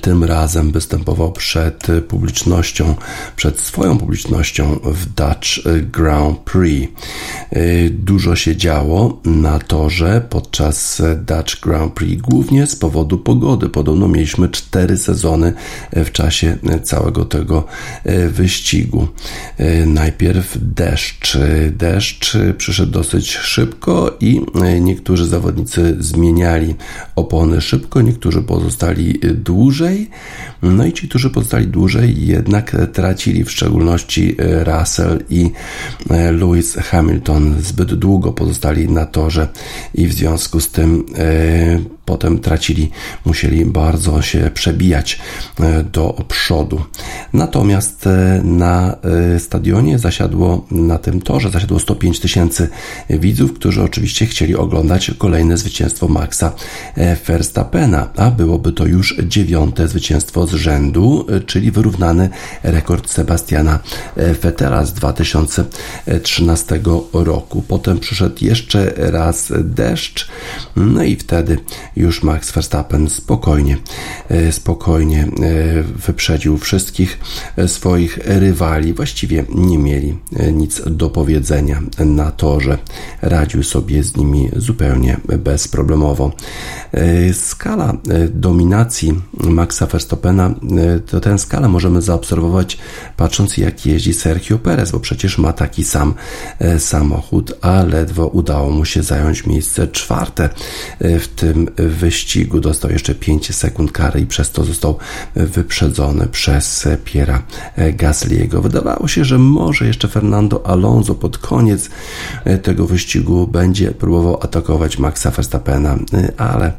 [0.00, 2.94] tym razem występował przed publicznością,
[3.36, 5.48] przed swoją publicznością w Dutch
[5.92, 6.92] Grand Prix.
[7.90, 13.68] Dużo się działo na torze podczas Dutch Grand Prix, głównie z powodu pogody.
[13.68, 15.52] Podobno mieliśmy cztery sezony
[15.92, 17.64] w czasie całego tego
[18.28, 19.08] wyścigu
[19.86, 21.38] najpierw deszcz.
[21.70, 24.40] Deszcz przyszedł dosyć szybko i
[24.80, 26.74] niektórzy zawodnicy zmieniali
[27.16, 30.10] opony szybko, niektórzy pozostali dłużej.
[30.62, 35.50] No i ci, którzy pozostali dłużej, jednak tracili, w szczególności Russell i
[36.10, 37.56] Lewis Hamilton.
[37.60, 39.48] Zbyt długo pozostali na torze
[39.94, 42.90] i w związku z tym e, potem tracili,
[43.24, 45.18] musieli bardzo się przebijać
[45.60, 46.80] e, do przodu.
[47.32, 48.96] Natomiast e, na
[49.34, 52.68] e, stadionie zasiadło, na tym torze zasiadło 105 tysięcy
[53.10, 56.52] widzów, którzy oczywiście chcieli oglądać kolejne zwycięstwo Maxa
[57.26, 62.30] Verstappena, a byłoby to już dziewiąte zwycięstwo z rzędu, czyli wyrównany
[62.62, 63.78] rekord Sebastiana
[64.42, 66.80] Vettela z 2013
[67.12, 67.62] roku.
[67.68, 70.28] Potem przyszedł jeszcze raz deszcz,
[70.76, 71.58] no i wtedy
[71.96, 73.76] już Max Verstappen spokojnie,
[74.28, 77.18] e, spokojnie e, wyprzedził wszystkich
[77.56, 78.94] e, swoich rywali.
[78.94, 80.18] Właściwie nie mieli
[80.52, 82.78] nic do powiedzenia na torze.
[83.22, 86.32] Radził sobie z nimi zupełnie bezproblemowo.
[87.32, 87.96] Skala
[88.30, 90.41] dominacji Maxa Verstappena,
[91.06, 92.78] to tę skalę możemy zaobserwować
[93.16, 96.14] patrząc jak jeździ Sergio Perez, bo przecież ma taki sam
[96.78, 100.48] samochód, a ledwo udało mu się zająć miejsce czwarte
[101.00, 102.60] w tym wyścigu.
[102.60, 104.98] Dostał jeszcze 5 sekund kary i przez to został
[105.36, 107.42] wyprzedzony przez Piera
[107.92, 108.62] Gasliego.
[108.62, 111.90] Wydawało się, że może jeszcze Fernando Alonso pod koniec
[112.62, 115.98] tego wyścigu będzie próbował atakować Maxa Verstappena,
[116.36, 116.72] ale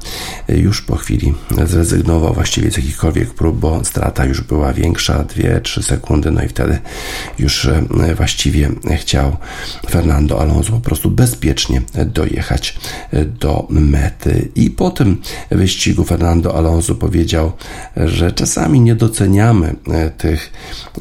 [0.48, 1.34] już po chwili
[1.66, 6.80] zrezygnował właściwie z jakichkolwiek prób, bo strata już była większa, 2-3 sekundy, no i wtedy
[7.40, 7.68] już
[8.16, 9.38] właściwie chciał
[9.90, 12.80] Fernando Alonso po prostu bezpiecznie dojechać
[13.40, 17.52] do mety i po tym wyścigu Fernando Alonso powiedział,
[17.98, 20.52] że czasami nie doceniamy e, tych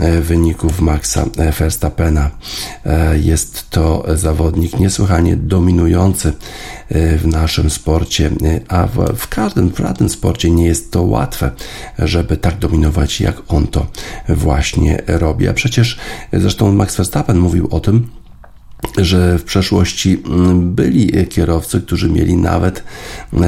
[0.01, 2.31] e, wyników Maxa e, Verstappena.
[3.23, 6.33] Jest to zawodnik niesłychanie dominujący
[6.93, 8.31] w naszym sporcie,
[8.69, 11.51] a w każdym, w żadnym sporcie nie jest to łatwe,
[11.99, 13.87] żeby tak dominować, jak on to
[14.29, 15.49] właśnie robi.
[15.49, 15.99] A przecież
[16.33, 18.09] zresztą Max Verstappen mówił o tym,
[18.99, 22.85] że w przeszłości mm, byli kierowcy, którzy mieli nawet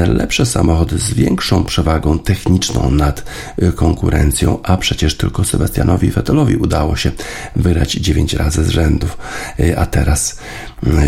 [0.06, 3.24] lepsze samochody z większą przewagą techniczną nad
[3.62, 7.12] y, konkurencją, a przecież tylko Sebastianowi Vettelowi udało się
[7.56, 9.18] wygrać 9 razy z rzędów,
[9.60, 10.38] y, a teraz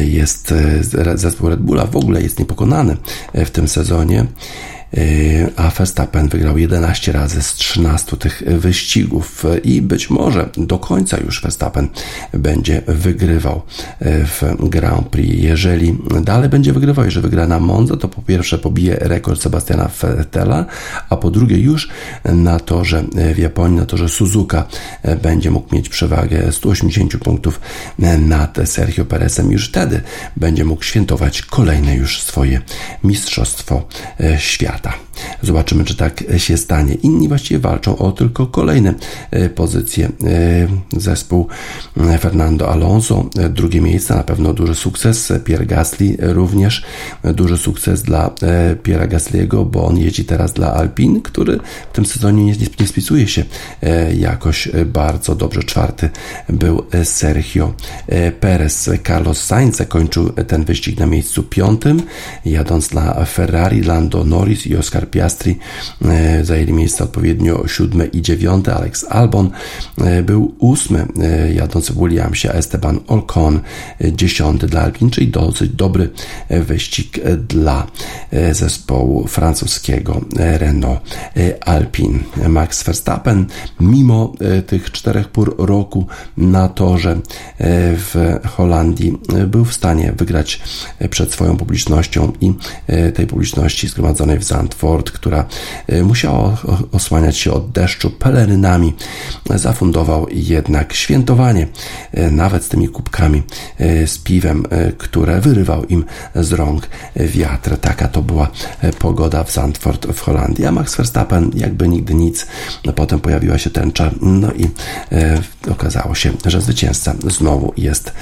[0.01, 0.55] jest
[1.15, 2.97] zespół Red Bulla w ogóle jest niepokonany
[3.35, 4.27] w tym sezonie.
[4.97, 11.17] Yy, a Verstappen wygrał 11 razy z 13 tych wyścigów i być może do końca
[11.25, 11.89] już Verstappen
[12.33, 13.63] będzie wygrywał
[14.01, 15.43] yy, w Grand Prix.
[15.43, 20.65] Jeżeli dalej będzie wygrywał, jeżeli wygra na Monza, to po pierwsze pobije rekord Sebastiana Vettela,
[21.09, 21.89] a po drugie już
[22.25, 23.05] na torze
[23.35, 24.65] w Japonii, na torze Suzuka
[25.23, 27.61] będzie mógł mieć przewagę 180 punktów
[28.19, 29.53] nad Sergio Perezem.
[29.53, 30.01] Już wtedy
[30.37, 32.61] będzie mógł świętować kolejne już swoje
[33.05, 33.89] mistrzostwo
[34.21, 34.39] yy,
[35.42, 36.94] Zobaczymy, czy tak się stanie.
[36.94, 38.94] Inni właściwie walczą o tylko kolejne
[39.31, 40.07] e, pozycje.
[40.07, 41.49] E, zespół
[41.96, 45.33] e, Fernando Alonso, drugie miejsce, na pewno duży sukces.
[45.44, 46.85] Pierre Gasly również
[47.25, 48.31] duży sukces dla
[48.83, 51.59] Pierre'a Gasly'ego, bo on jeździ teraz dla Alpin, który
[51.92, 52.44] w tym sezonie
[52.81, 53.44] nie, spisuje się
[54.18, 55.62] jakoś bardzo dobrze.
[55.62, 56.11] Czwarty
[56.49, 57.75] był Sergio
[58.40, 58.90] Perez.
[59.07, 62.03] Carlos Sainz zakończył ten wyścig na miejscu piątym,
[62.44, 65.59] jadąc dla Ferrari, Lando Norris i Oscar Piastri
[66.05, 68.75] e, zajęli miejsca odpowiednio siódme i dziewiąte.
[68.75, 69.51] Alex Albon
[69.99, 73.61] e, był ósmy, e, jadący w Williamsie, Esteban Ocon
[74.12, 76.11] dziesiąty dla Alpin, czyli dosyć dobry
[76.51, 77.87] wyścig dla
[78.53, 81.01] zespołu francuskiego Renault
[81.61, 82.19] Alpin.
[82.49, 83.47] Max Verstappen,
[83.81, 84.33] mimo
[84.67, 86.07] tych czterech pór roku
[86.37, 87.21] na torze
[87.97, 90.61] w Holandii, był w stanie wygrać
[91.11, 92.53] przed swoją publicznością i
[93.14, 95.45] tej publiczności zgromadzonej w Zandvoort, która
[96.03, 96.57] musiała
[96.93, 98.95] osłaniać się od deszczu pelerynami,
[99.55, 101.67] zafundował jednak świętowanie,
[102.31, 103.43] nawet z tymi kubkami
[104.07, 104.65] z piwem,
[104.99, 106.05] które wyrywał im
[106.35, 107.77] z rąk wiatr.
[107.79, 108.49] Taka to była
[108.99, 110.67] pogoda w Zandvoort w Holandii.
[110.67, 112.47] A Max Verstappen jakby nigdy nic.
[112.85, 114.69] No, potem pojawiła się tęcza, no i
[115.71, 118.13] okazało się, że zwycięzca znowu jest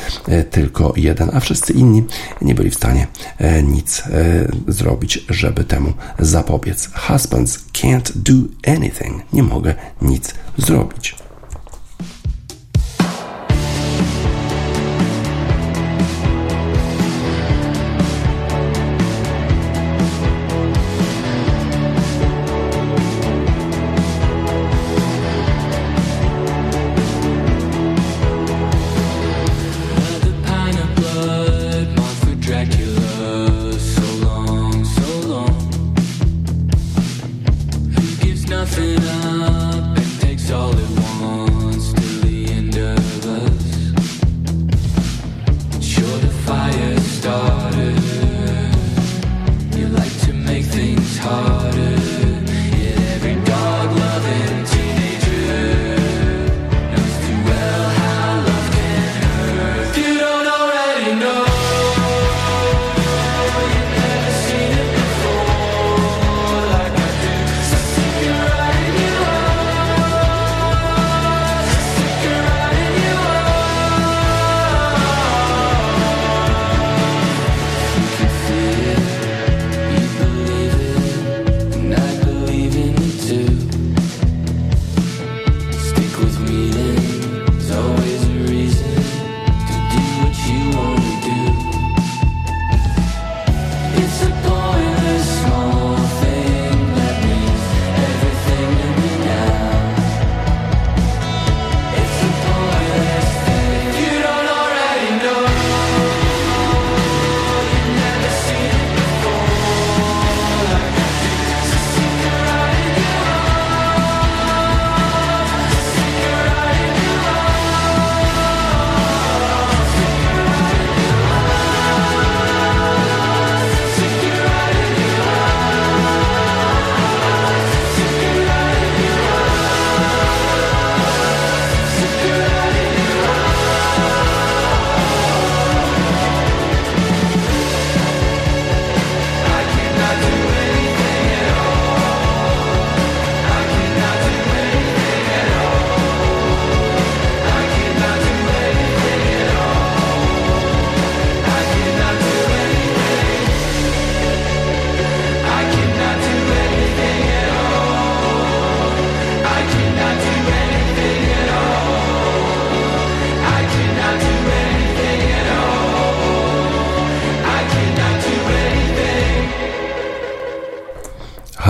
[0.50, 2.04] tylko jeden, a wszyscy inni
[2.42, 3.06] nie byli w stanie
[3.62, 4.02] nic
[4.68, 5.92] zrobić, żeby temu
[6.24, 6.88] zapobiec.
[7.08, 8.32] Husbands can't do
[8.66, 9.22] anything.
[9.32, 11.23] Nie mogę nic zrobić.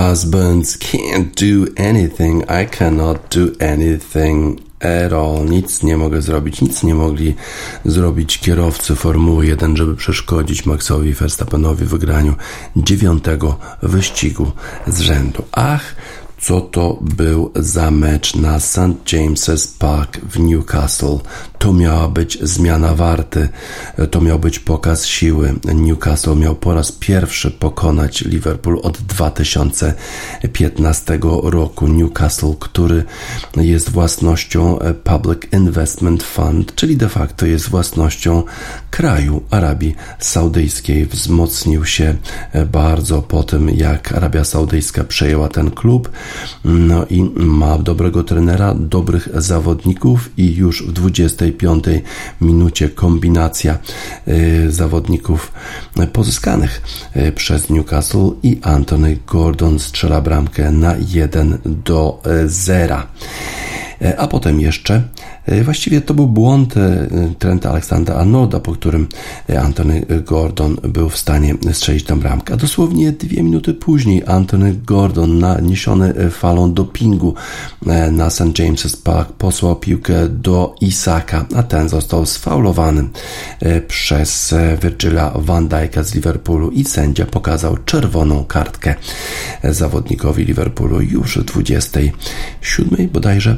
[0.09, 2.43] Husbands can't do anything.
[2.51, 5.45] I cannot do anything at all.
[5.45, 6.61] Nic nie mogę zrobić.
[6.61, 7.35] Nic nie mogli
[7.85, 12.35] zrobić kierowcy Formuły 1, żeby przeszkodzić Maxowi Verstappenowi w wygraniu
[12.77, 14.53] dziewiątego wyścigu
[14.87, 15.43] z rzędu.
[15.53, 15.95] Ach,
[16.41, 19.05] co to był za mecz na St.
[19.13, 21.19] James's Park w Newcastle.
[21.65, 23.49] To miała być zmiana warty,
[24.11, 25.55] to miał być pokaz siły.
[25.75, 31.89] Newcastle miał po raz pierwszy pokonać Liverpool od 2015 roku.
[31.89, 33.05] Newcastle, który
[33.57, 38.43] jest własnością Public Investment Fund, czyli de facto jest własnością
[38.91, 41.07] kraju Arabii Saudyjskiej.
[41.07, 42.15] Wzmocnił się
[42.73, 46.11] bardzo po tym, jak Arabia Saudyjska przejęła ten klub.
[46.65, 50.93] No i ma dobrego trenera, dobrych zawodników i już w
[51.59, 51.85] 25
[52.41, 53.79] minucie kombinacja
[54.29, 55.53] y, zawodników
[56.13, 56.83] pozyskanych
[57.17, 63.03] y, przez Newcastle i Anthony Gordon strzela bramkę na 1 do 0.
[64.03, 65.03] E, a potem jeszcze
[65.47, 69.09] E, właściwie to był błąd e, Trenta Aleksandra Arnolda, po którym
[69.59, 72.55] Anthony Gordon był w stanie strzelić tę bramkę.
[72.55, 77.35] A dosłownie dwie minuty później Anthony Gordon, naniesiony falą dopingu
[78.13, 78.43] na St.
[78.43, 83.09] James's Park, posłał piłkę do Isaka, a ten został sfaulowany
[83.89, 88.95] przez Virgila van Dijk'a z Liverpoolu i sędzia pokazał czerwoną kartkę
[89.65, 93.57] zawodnikowi Liverpoolu już w 27 bodajże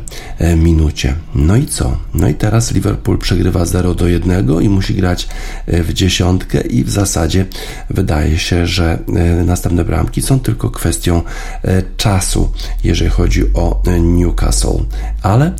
[0.56, 1.14] minucie.
[1.34, 1.96] No i co?
[2.14, 5.28] No i teraz Liverpool przegrywa 0 do 1 i musi grać
[5.66, 7.46] e, w dziesiątkę i w zasadzie
[7.90, 11.22] wydaje się, że e, następne bramki są tylko kwestią
[11.62, 12.52] e, czasu,
[12.84, 14.84] jeżeli chodzi o Newcastle.
[15.22, 15.52] Ale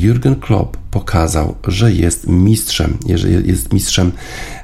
[0.00, 4.12] Jurgen Klopp pokazał, że jest mistrzem, jeżeli jest mistrzem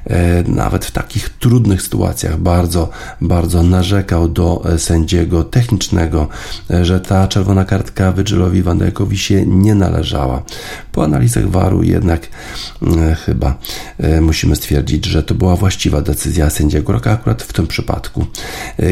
[0.05, 2.37] e, nawet w takich trudnych sytuacjach.
[2.37, 2.89] Bardzo,
[3.21, 6.27] bardzo narzekał do e, sędziego technicznego,
[6.71, 10.43] e, że ta czerwona kartka Virgilowi van Dijkowi się nie należała.
[10.91, 12.27] Po analizach waru jednak
[13.25, 13.57] chyba
[14.21, 18.25] musimy stwierdzić, że to była właściwa decyzja sędziego roka akurat w tym przypadku.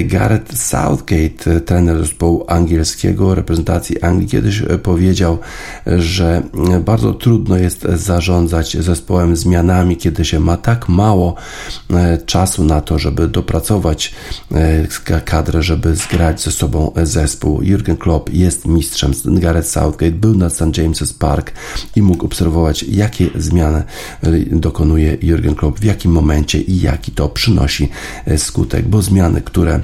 [0.06, 5.40] Gareth Southgate, trener zespołu angielskiego reprezentacji Anglii, kiedyś powiedział,
[5.86, 6.42] że
[6.86, 7.27] bardzo trudno
[7.58, 11.36] jest zarządzać zespołem zmianami, kiedy się ma tak mało
[11.90, 14.16] e, czasu na to, żeby dopracować
[14.52, 17.62] e, kadrę, żeby zgrać ze sobą zespół.
[17.62, 19.12] Jurgen Klopp jest mistrzem.
[19.26, 20.62] Gareth Southgate był na St.
[20.62, 21.52] James's Park
[21.96, 23.84] i mógł obserwować, jakie zmiany
[24.24, 27.90] e, dokonuje Jurgen Klopp, w jakim momencie i jaki to przynosi
[28.38, 29.80] skutek, bo zmiany, które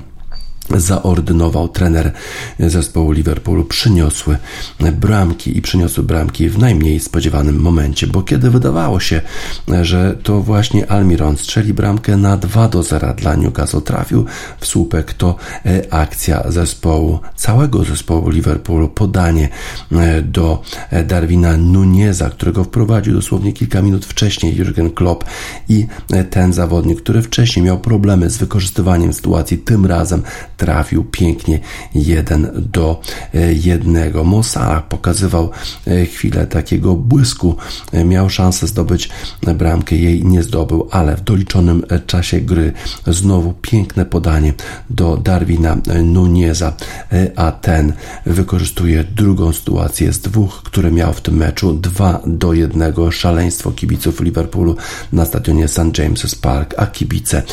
[0.70, 2.11] zaordynował trener
[2.59, 4.38] zespołu Liverpoolu, przyniosły
[4.93, 9.22] bramki i przyniosły bramki w najmniej spodziewanym momencie, bo kiedy wydawało się,
[9.82, 14.26] że to właśnie Almiron strzeli bramkę na 2 do 0 dla Newcastle, trafił
[14.59, 15.36] w słupek, to
[15.66, 19.49] e, akcja zespołu, całego zespołu Liverpoolu, podanie
[19.91, 25.24] e, do e, Darwina Nuneza, którego wprowadził dosłownie kilka minut wcześniej Jurgen Klopp
[25.70, 25.88] i
[26.30, 30.24] ten zawodnik, który wcześniej miał problemy z wykorzystywaniem sytuacji, tym razem
[30.58, 31.60] trafił pięknie
[31.95, 33.01] jeden do
[33.34, 34.24] e, jednego.
[34.24, 35.49] Mosala pokazywał
[35.88, 37.56] e, chwilę takiego błysku,
[37.91, 39.10] e, miał szansę zdobyć
[39.56, 42.74] bramkę, jej nie zdobył, ale w doliczonym czasie gry
[43.08, 44.54] znowu piękne podanie
[44.89, 46.74] do Darwina Nuneza,
[47.36, 47.93] a ten
[48.26, 54.22] wykorzystuje drugą sytuację z dwóch, które miał w tym meczu, 2 do 1 szaleństwo kibiców
[54.22, 54.76] Liverpoolu
[55.12, 55.80] na stadionie St.
[55.80, 57.43] James's Park, a kibice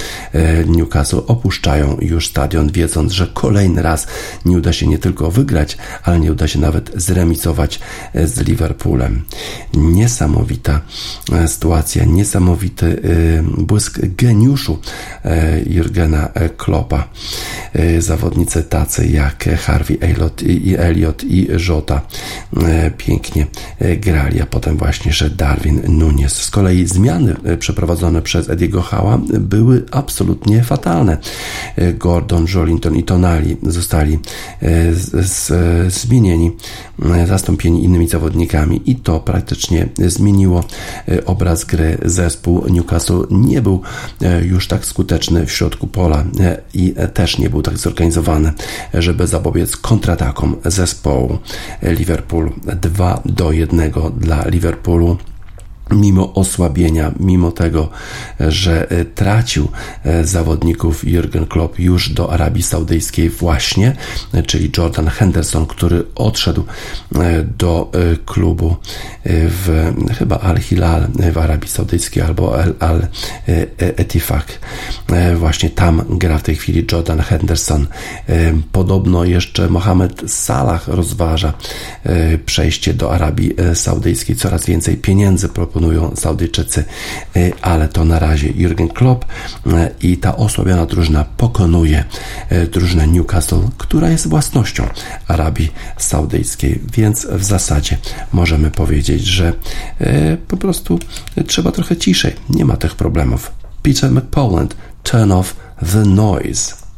[0.66, 4.06] Newcastle opuszczają już stadion, wiedząc wiedząc, że kolejny raz
[4.44, 7.80] nie uda się nie tylko wygrać, ale nie uda się nawet zremisować
[8.14, 9.24] e, z Liverpoolem.
[9.74, 10.80] Niesamowita
[11.32, 14.78] e, sytuacja, niesamowity e, błysk geniuszu
[15.66, 17.08] Jurgena Kloppa.
[17.98, 22.00] Zawodnicy tacy jak Harvey Elliot i Elliot i Jota
[22.96, 23.46] pięknie
[23.96, 26.32] grali, a potem właśnie, że Darwin Nunes.
[26.32, 31.18] Z kolei zmiany przeprowadzone przez Ediego Hała były absolutnie fatalne.
[31.94, 32.46] Gordon,
[32.80, 34.18] Jolinton i Tonali zostali
[34.62, 34.68] e,
[35.90, 36.52] zmienieni,
[37.02, 40.64] e, zastąpieni innymi zawodnikami i to praktycznie zmieniło
[41.08, 41.98] e, obraz gry.
[42.04, 43.80] Zespół Newcastle nie był
[44.42, 46.24] już tak skuteczny w środku pola
[46.74, 48.52] i też nie był tak zorganizowany,
[48.94, 51.38] żeby zapobiec kontratakom zespołu
[51.82, 55.16] Liverpool 2 do 1 dla Liverpoolu
[55.92, 57.88] mimo osłabienia, mimo tego,
[58.40, 59.68] że e, tracił
[60.04, 63.96] e, zawodników Jurgen Klopp już do Arabii Saudyjskiej właśnie,
[64.32, 66.64] e, czyli Jordan Henderson, który odszedł
[67.58, 67.90] do
[68.26, 68.76] klubu
[69.24, 74.58] w chyba Al-Hilal w Arabii Saudyjskiej albo Al-Etifak.
[75.36, 77.86] Właśnie tam gra w tej chwili Jordan Henderson.
[78.72, 81.52] Podobno jeszcze Mohamed Salah rozważa
[82.46, 84.36] przejście do Arabii Saudyjskiej.
[84.36, 86.84] Coraz więcej pieniędzy proponuje proponują Saudyjczycy,
[87.36, 89.70] y, ale to na razie Jurgen Klopp y,
[90.02, 92.04] i ta osłabiona drużyna pokonuje
[92.52, 94.86] y, drużynę Newcastle, która jest własnością
[95.28, 97.98] Arabii Saudyjskiej, więc w zasadzie
[98.32, 99.52] możemy powiedzieć, że
[100.48, 100.98] po prostu
[101.46, 103.52] trzeba trochę ciszej, nie ma tych problemów.
[103.82, 105.56] Peter McPoland, turn off
[105.92, 106.89] the noise.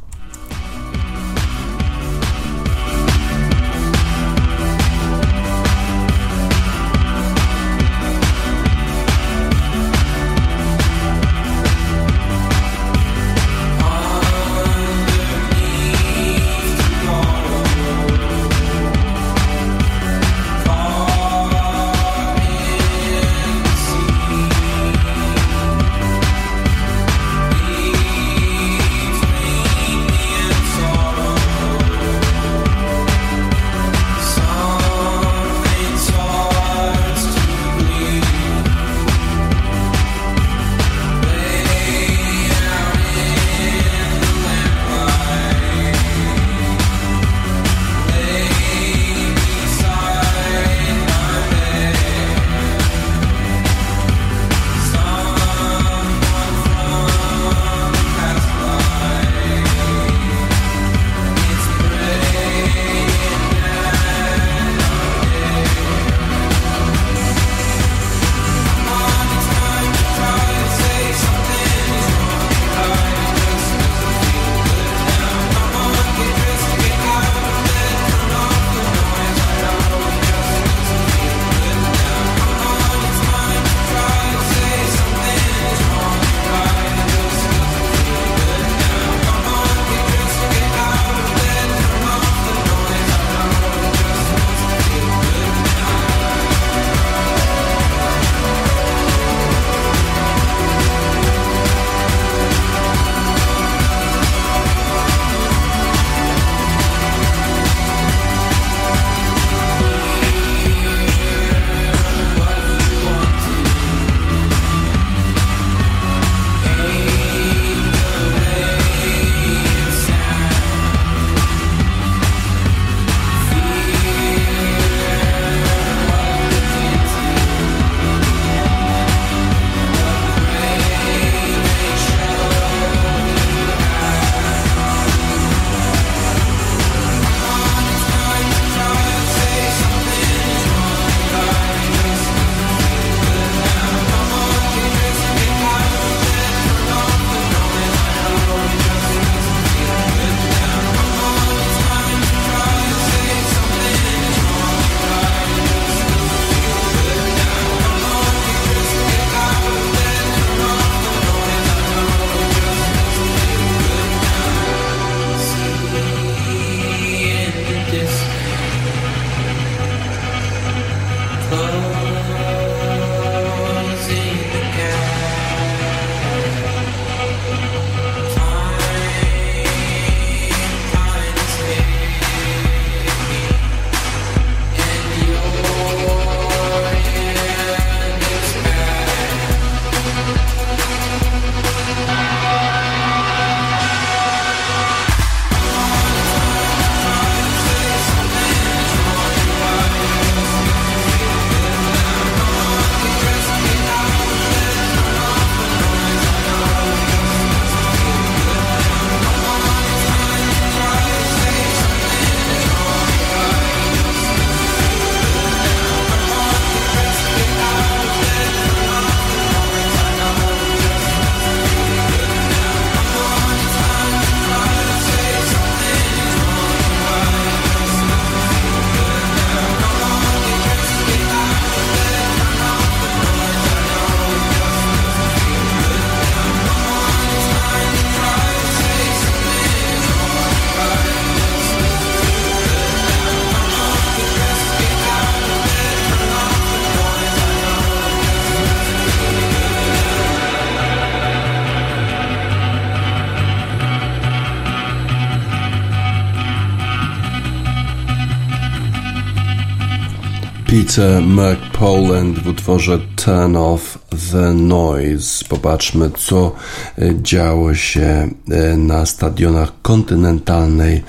[260.93, 263.99] Peter McPoland w utworze Turn Off
[264.33, 265.45] the Noise.
[265.49, 266.53] Popatrzmy, co
[266.99, 271.03] e, działo się e, na stadionach kontynentalnej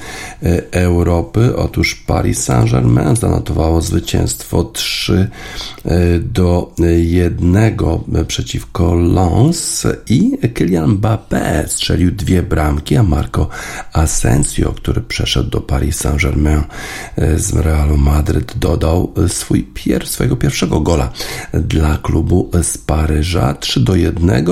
[0.43, 1.55] e, Europy.
[1.55, 5.29] Otóż Paris Saint-Germain zanotowało zwycięstwo 3
[6.19, 7.71] do 1
[8.27, 13.47] przeciwko Lens i Kylian Mbappé strzelił dwie bramki, a Marco
[13.93, 16.63] Asensio, który przeszedł do Paris Saint-Germain
[17.37, 21.11] z Realu Madryt, dodał swój pier swojego pierwszego gola
[21.53, 24.45] dla klubu z Paryża 3 do 1.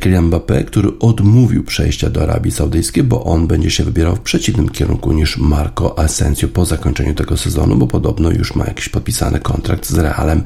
[0.00, 4.68] Kylian Mbappé, który odmówił przejścia do Arabii Saudyjskiej, bo on będzie się wybierał w przeciwnym
[4.68, 9.86] kierunku niż Marco Asensio po zakończeniu tego sezonu, bo podobno już ma jakiś podpisany kontrakt
[9.86, 10.42] z Realem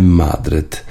[0.00, 0.84] Madryt.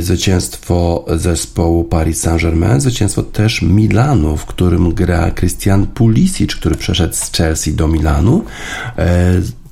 [0.00, 7.32] Zwycięstwo zespołu Paris Saint-Germain, zwycięstwo też Milanu, w którym gra Christian Pulisic, który przeszedł z
[7.32, 8.44] Chelsea do Milanu.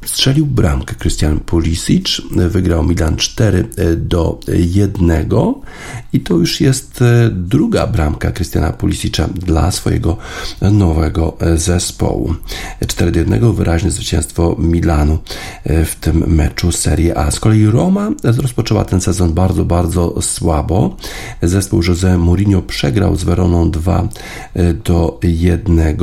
[0.04, 5.26] Strzelił bramkę Christian Pulisic, wygrał Milan 4 e, do 1
[6.12, 10.16] i to już jest e, druga bramka Christiana Pulisicza dla swojego
[10.60, 12.34] nowego e, zespołu.
[12.86, 15.18] 4 do 1 wyraźne zwycięstwo Milanu
[15.64, 17.30] w tym meczu Serie A.
[17.30, 20.96] Z kolei Roma rozpoczęła ten sezon bardzo, bardzo słabo.
[21.42, 24.08] Zespół José Mourinho przegrał z Weroną 2
[24.84, 25.96] do 1.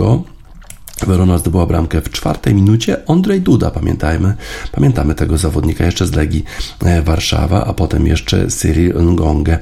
[1.05, 2.97] Verona zdobyła bramkę w czwartej minucie.
[3.07, 4.33] Andrzej Duda, pamiętajmy,
[4.71, 6.43] pamiętamy tego zawodnika jeszcze z Legii
[6.85, 9.59] e, Warszawa, a potem jeszcze Cyril Ngonge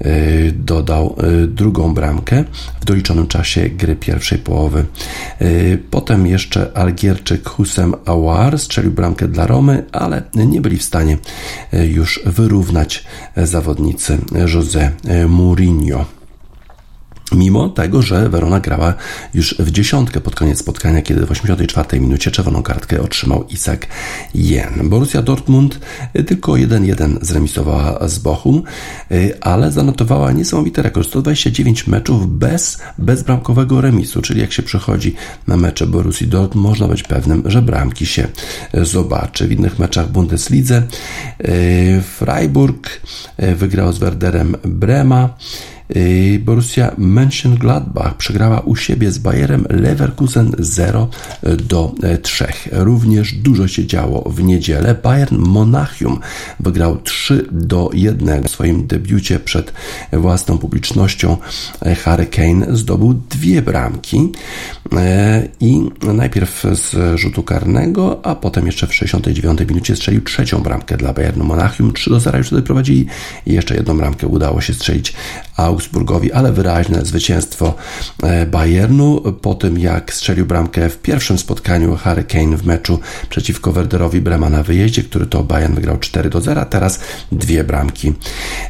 [0.00, 0.10] e,
[0.52, 2.44] dodał e, drugą bramkę
[2.80, 4.84] w doliczonym czasie gry pierwszej połowy.
[5.90, 11.18] Potem jeszcze Algierczyk Husem Awar strzelił bramkę dla Romy, ale nie byli w stanie
[11.72, 13.04] już wyrównać
[13.36, 14.90] zawodnicy José
[15.28, 16.21] Mourinho
[17.34, 18.94] mimo tego, że Verona grała
[19.34, 23.86] już w dziesiątkę pod koniec spotkania, kiedy w 84 minucie czerwoną kartkę otrzymał Isak
[24.34, 24.88] Jen.
[24.88, 25.80] Borussia Dortmund
[26.26, 28.62] tylko 1-1 zremisowała z Bochum,
[29.40, 35.14] ale zanotowała niesamowity rekord 129 meczów bez bezbramkowego remisu, czyli jak się przychodzi
[35.46, 38.28] na mecze Borussii Dortmund, można być pewnym, że bramki się
[38.74, 39.48] zobaczy.
[39.48, 40.82] W innych meczach Bundeslidze
[42.02, 43.00] Freiburg
[43.38, 45.28] wygrał z Werderem Brema,
[45.81, 45.81] Y,
[46.40, 51.08] Borussia Mönchengladbach przegrała u siebie z Bayerem Leverkusen 0
[51.68, 52.46] do 3.
[52.72, 54.94] Również dużo się działo w niedzielę.
[55.02, 56.20] Bayern Monachium
[56.60, 59.72] wygrał 3 do 1 w swoim debiucie przed
[60.12, 61.36] własną publicznością.
[62.04, 64.32] Harry Kane zdobył dwie bramki
[65.60, 71.12] i najpierw z rzutu karnego, a potem jeszcze w 69 minucie strzelił trzecią bramkę dla
[71.12, 71.92] Bayernu Monachium.
[71.92, 73.06] 3 do 0 już wtedy prowadzili
[73.46, 75.14] i jeszcze jedną bramkę udało się strzelić
[75.82, 77.74] Augsburgowi, ale wyraźne zwycięstwo
[78.22, 83.72] e, Bayernu po tym jak strzelił bramkę w pierwszym spotkaniu Harry Kane w meczu przeciwko
[83.72, 87.00] Werderowi Brema na wyjeździe, który to Bayern wygrał 4 do 0, teraz
[87.32, 88.12] dwie bramki.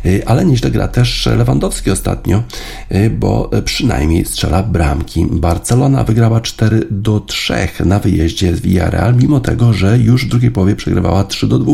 [0.05, 2.43] E, ale nieźle gra też Lewandowski ostatnio,
[2.89, 5.27] e, bo przynajmniej strzela bramki.
[5.31, 7.55] Barcelona wygrała 4 do 3
[7.85, 11.73] na wyjeździe z Villarreal, mimo tego, że już w drugiej połowie przegrywała 3 do 2.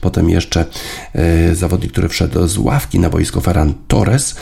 [0.00, 0.64] Potem jeszcze
[1.52, 4.36] zawodnik, który wszedł z ławki na boisko Ferran Torres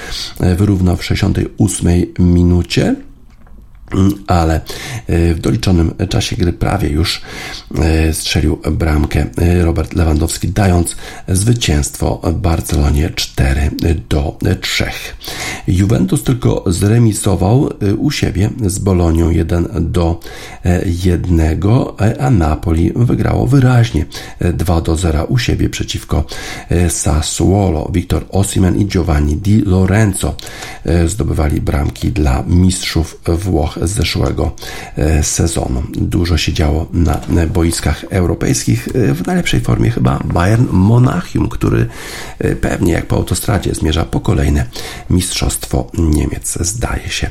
[0.57, 2.97] wyrównał w 68 minucie
[4.26, 4.55] ale
[5.07, 7.22] e, w doliczonym czasie gry prawie już
[7.78, 10.97] e, strzelił bramkę e, Robert Lewandowski, dając
[11.28, 13.70] zwycięstwo Barcelonie 4
[14.09, 14.84] do 3.
[15.66, 20.20] Juventus tylko zremisował u siebie z Bolonią 1 do
[21.05, 21.61] 1,
[22.18, 24.07] a Napoli wygrało wyraźnie
[24.40, 26.24] 2 do 0 u siebie przeciwko
[26.88, 27.90] Sassuolo.
[27.92, 30.34] Wiktor Osimen i Giovanni Di Lorenzo
[31.07, 34.53] zdobywali bramki dla mistrzów Włoch zeszłego
[34.97, 35.82] e, sezonu.
[35.93, 38.89] Dużo się działo na boiskach europejskich.
[38.89, 41.87] E, w najlepszej formie chyba Bayern Monachium, który
[42.39, 44.66] e, pewnie jak po autostradzie zmierza po kolejne
[45.11, 47.30] mistrzostwo Niemiec, zdaje się.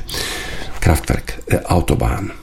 [0.80, 2.43] Kraftwerk Autobahn.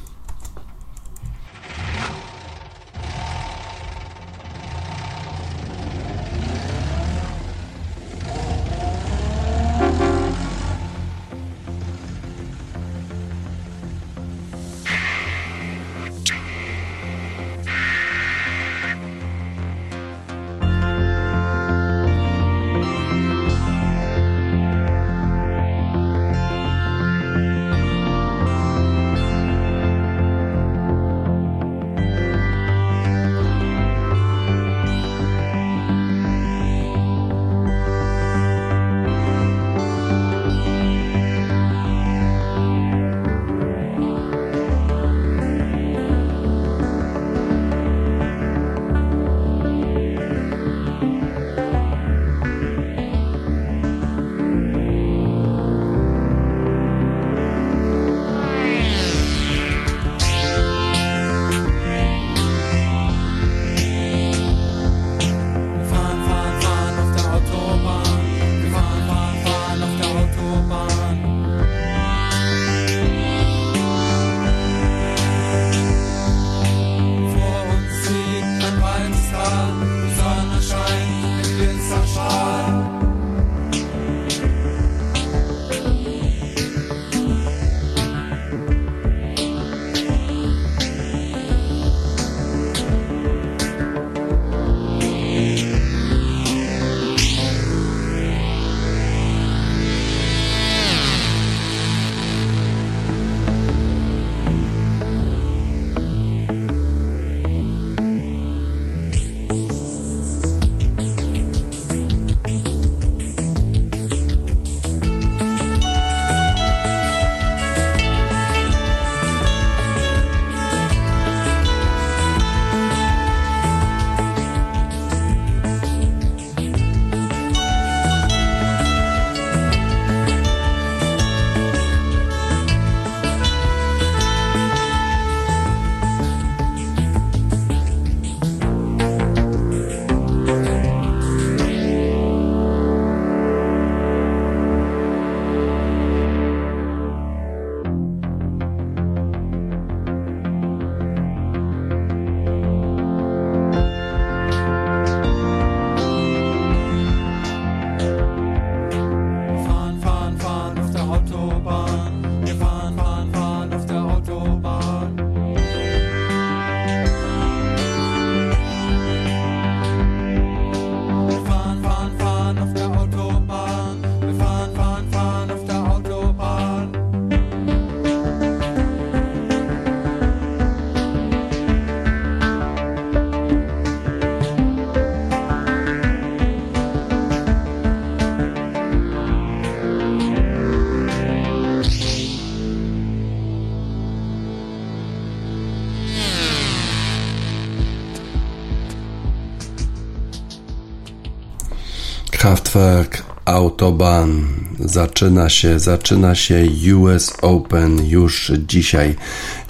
[202.70, 204.42] Kraftwerk Autobahn.
[204.80, 206.66] Zaczyna się, zaczyna się
[206.96, 209.16] US Open już dzisiaj.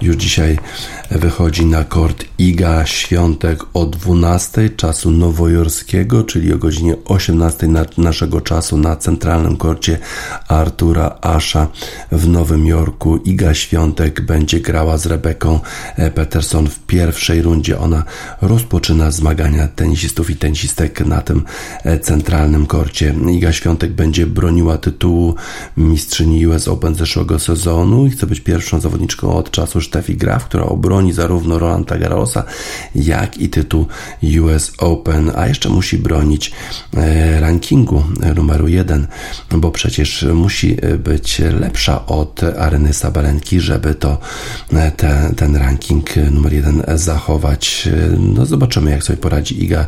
[0.02, 0.58] Już dzisiaj
[1.10, 8.40] wychodzi na kort Iga Świątek o 12 czasu nowojorskiego, czyli o godzinie 18 na, naszego
[8.40, 9.98] czasu na centralnym korcie
[10.48, 11.68] Artura Asha
[12.12, 13.16] w Nowym Jorku.
[13.16, 15.60] Iga Świątek będzie grała z Rebeką
[16.14, 17.78] Peterson w pierwszej rundzie.
[17.78, 18.04] Ona
[18.42, 21.44] rozpoczyna zmagania tenisistów i tenisistek na tym
[22.02, 23.14] centralnym korcie.
[23.30, 25.34] Iga Świątek będzie broniła tytułu
[25.76, 30.64] mistrzyni US Open zeszłego sezonu i chce być pierwszą zawodniczką od czasu Steffi Graf, która
[30.64, 31.96] obroni zarówno Rolanda
[32.94, 33.86] Jak i tytuł
[34.42, 36.52] US Open, a jeszcze musi bronić
[36.96, 38.04] e, rankingu
[38.36, 39.06] numeru 1,
[39.50, 44.18] bo przecież musi być lepsza od Areny Sabalenki, żeby to
[44.72, 47.88] e, te, ten ranking numer 1 zachować.
[48.18, 49.86] No zobaczymy, jak sobie poradzi Iga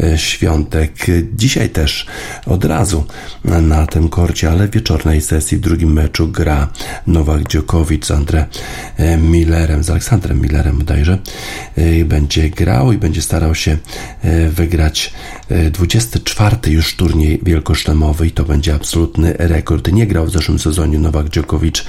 [0.00, 0.92] e, Świątek.
[1.34, 2.06] Dzisiaj też
[2.46, 3.04] od razu
[3.44, 6.68] na tym korcie, ale w wieczornej sesji w drugim meczu gra
[7.06, 8.46] Nowak Dziokowicz z Andre
[9.18, 11.18] Millerem, z Aleksandrem Millerem bodajże.
[12.04, 13.76] Będzie grał i będzie starał się
[14.50, 15.12] wygrać
[15.70, 19.92] 24 już turniej wielkoszlemowy i to będzie absolutny rekord.
[19.92, 21.84] Nie grał w zeszłym sezonie Nowak Dziokowicz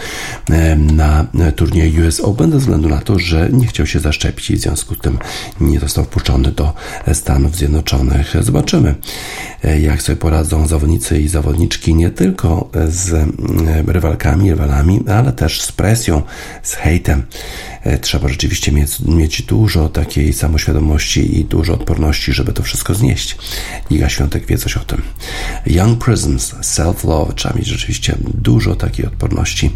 [0.77, 4.59] na turnieju US Open ze względu na to, że nie chciał się zaszczepić i w
[4.59, 5.17] związku z tym
[5.61, 6.73] nie został wpuszczony do
[7.13, 8.33] Stanów Zjednoczonych.
[8.41, 8.95] Zobaczymy,
[9.81, 13.29] jak sobie poradzą zawodnicy i zawodniczki nie tylko z
[13.87, 16.21] rywalkami, rywalami, ale też z presją,
[16.63, 17.23] z hejtem.
[18.01, 23.37] Trzeba rzeczywiście mieć, mieć dużo takiej samoświadomości i dużo odporności, żeby to wszystko znieść.
[23.89, 25.01] Iga Świątek wie coś o tym.
[25.65, 29.75] Young Prisms, Self-Love, trzeba mieć rzeczywiście dużo takiej odporności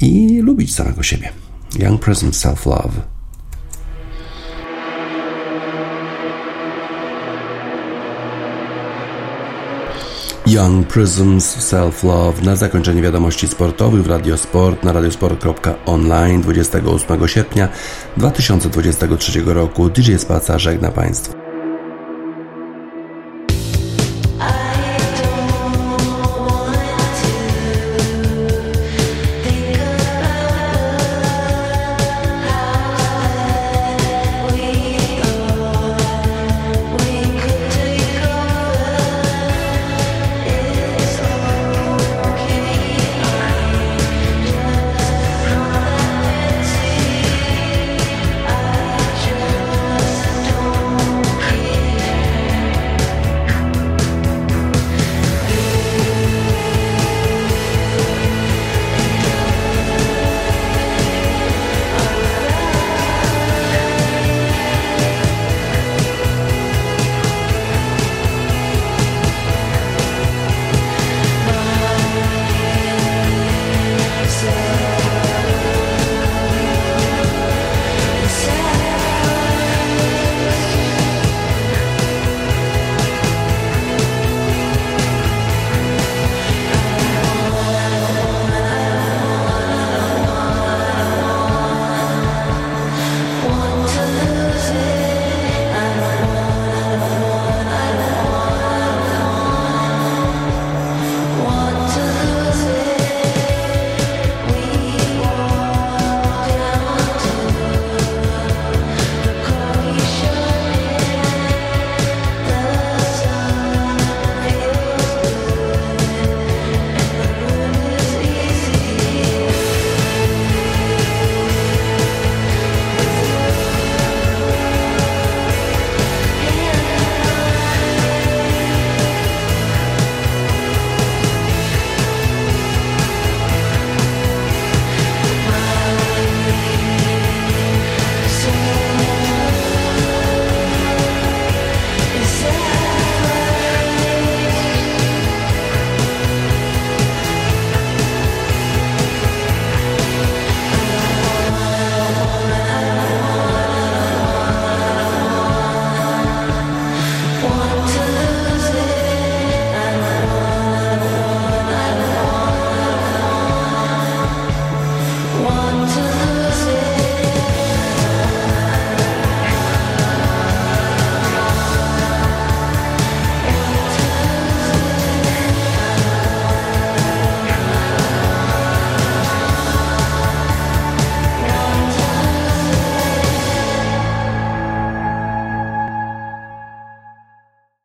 [0.00, 1.32] i lubić samego siebie.
[1.78, 3.18] Young Prisms, Self-Love.
[10.48, 17.68] Young Prisms Self Love na zakończenie wiadomości sportowych w Radiosport na radiosport.online 28 sierpnia
[18.16, 19.90] 2023 roku.
[19.90, 21.37] DJ Spaca żegna Państwa.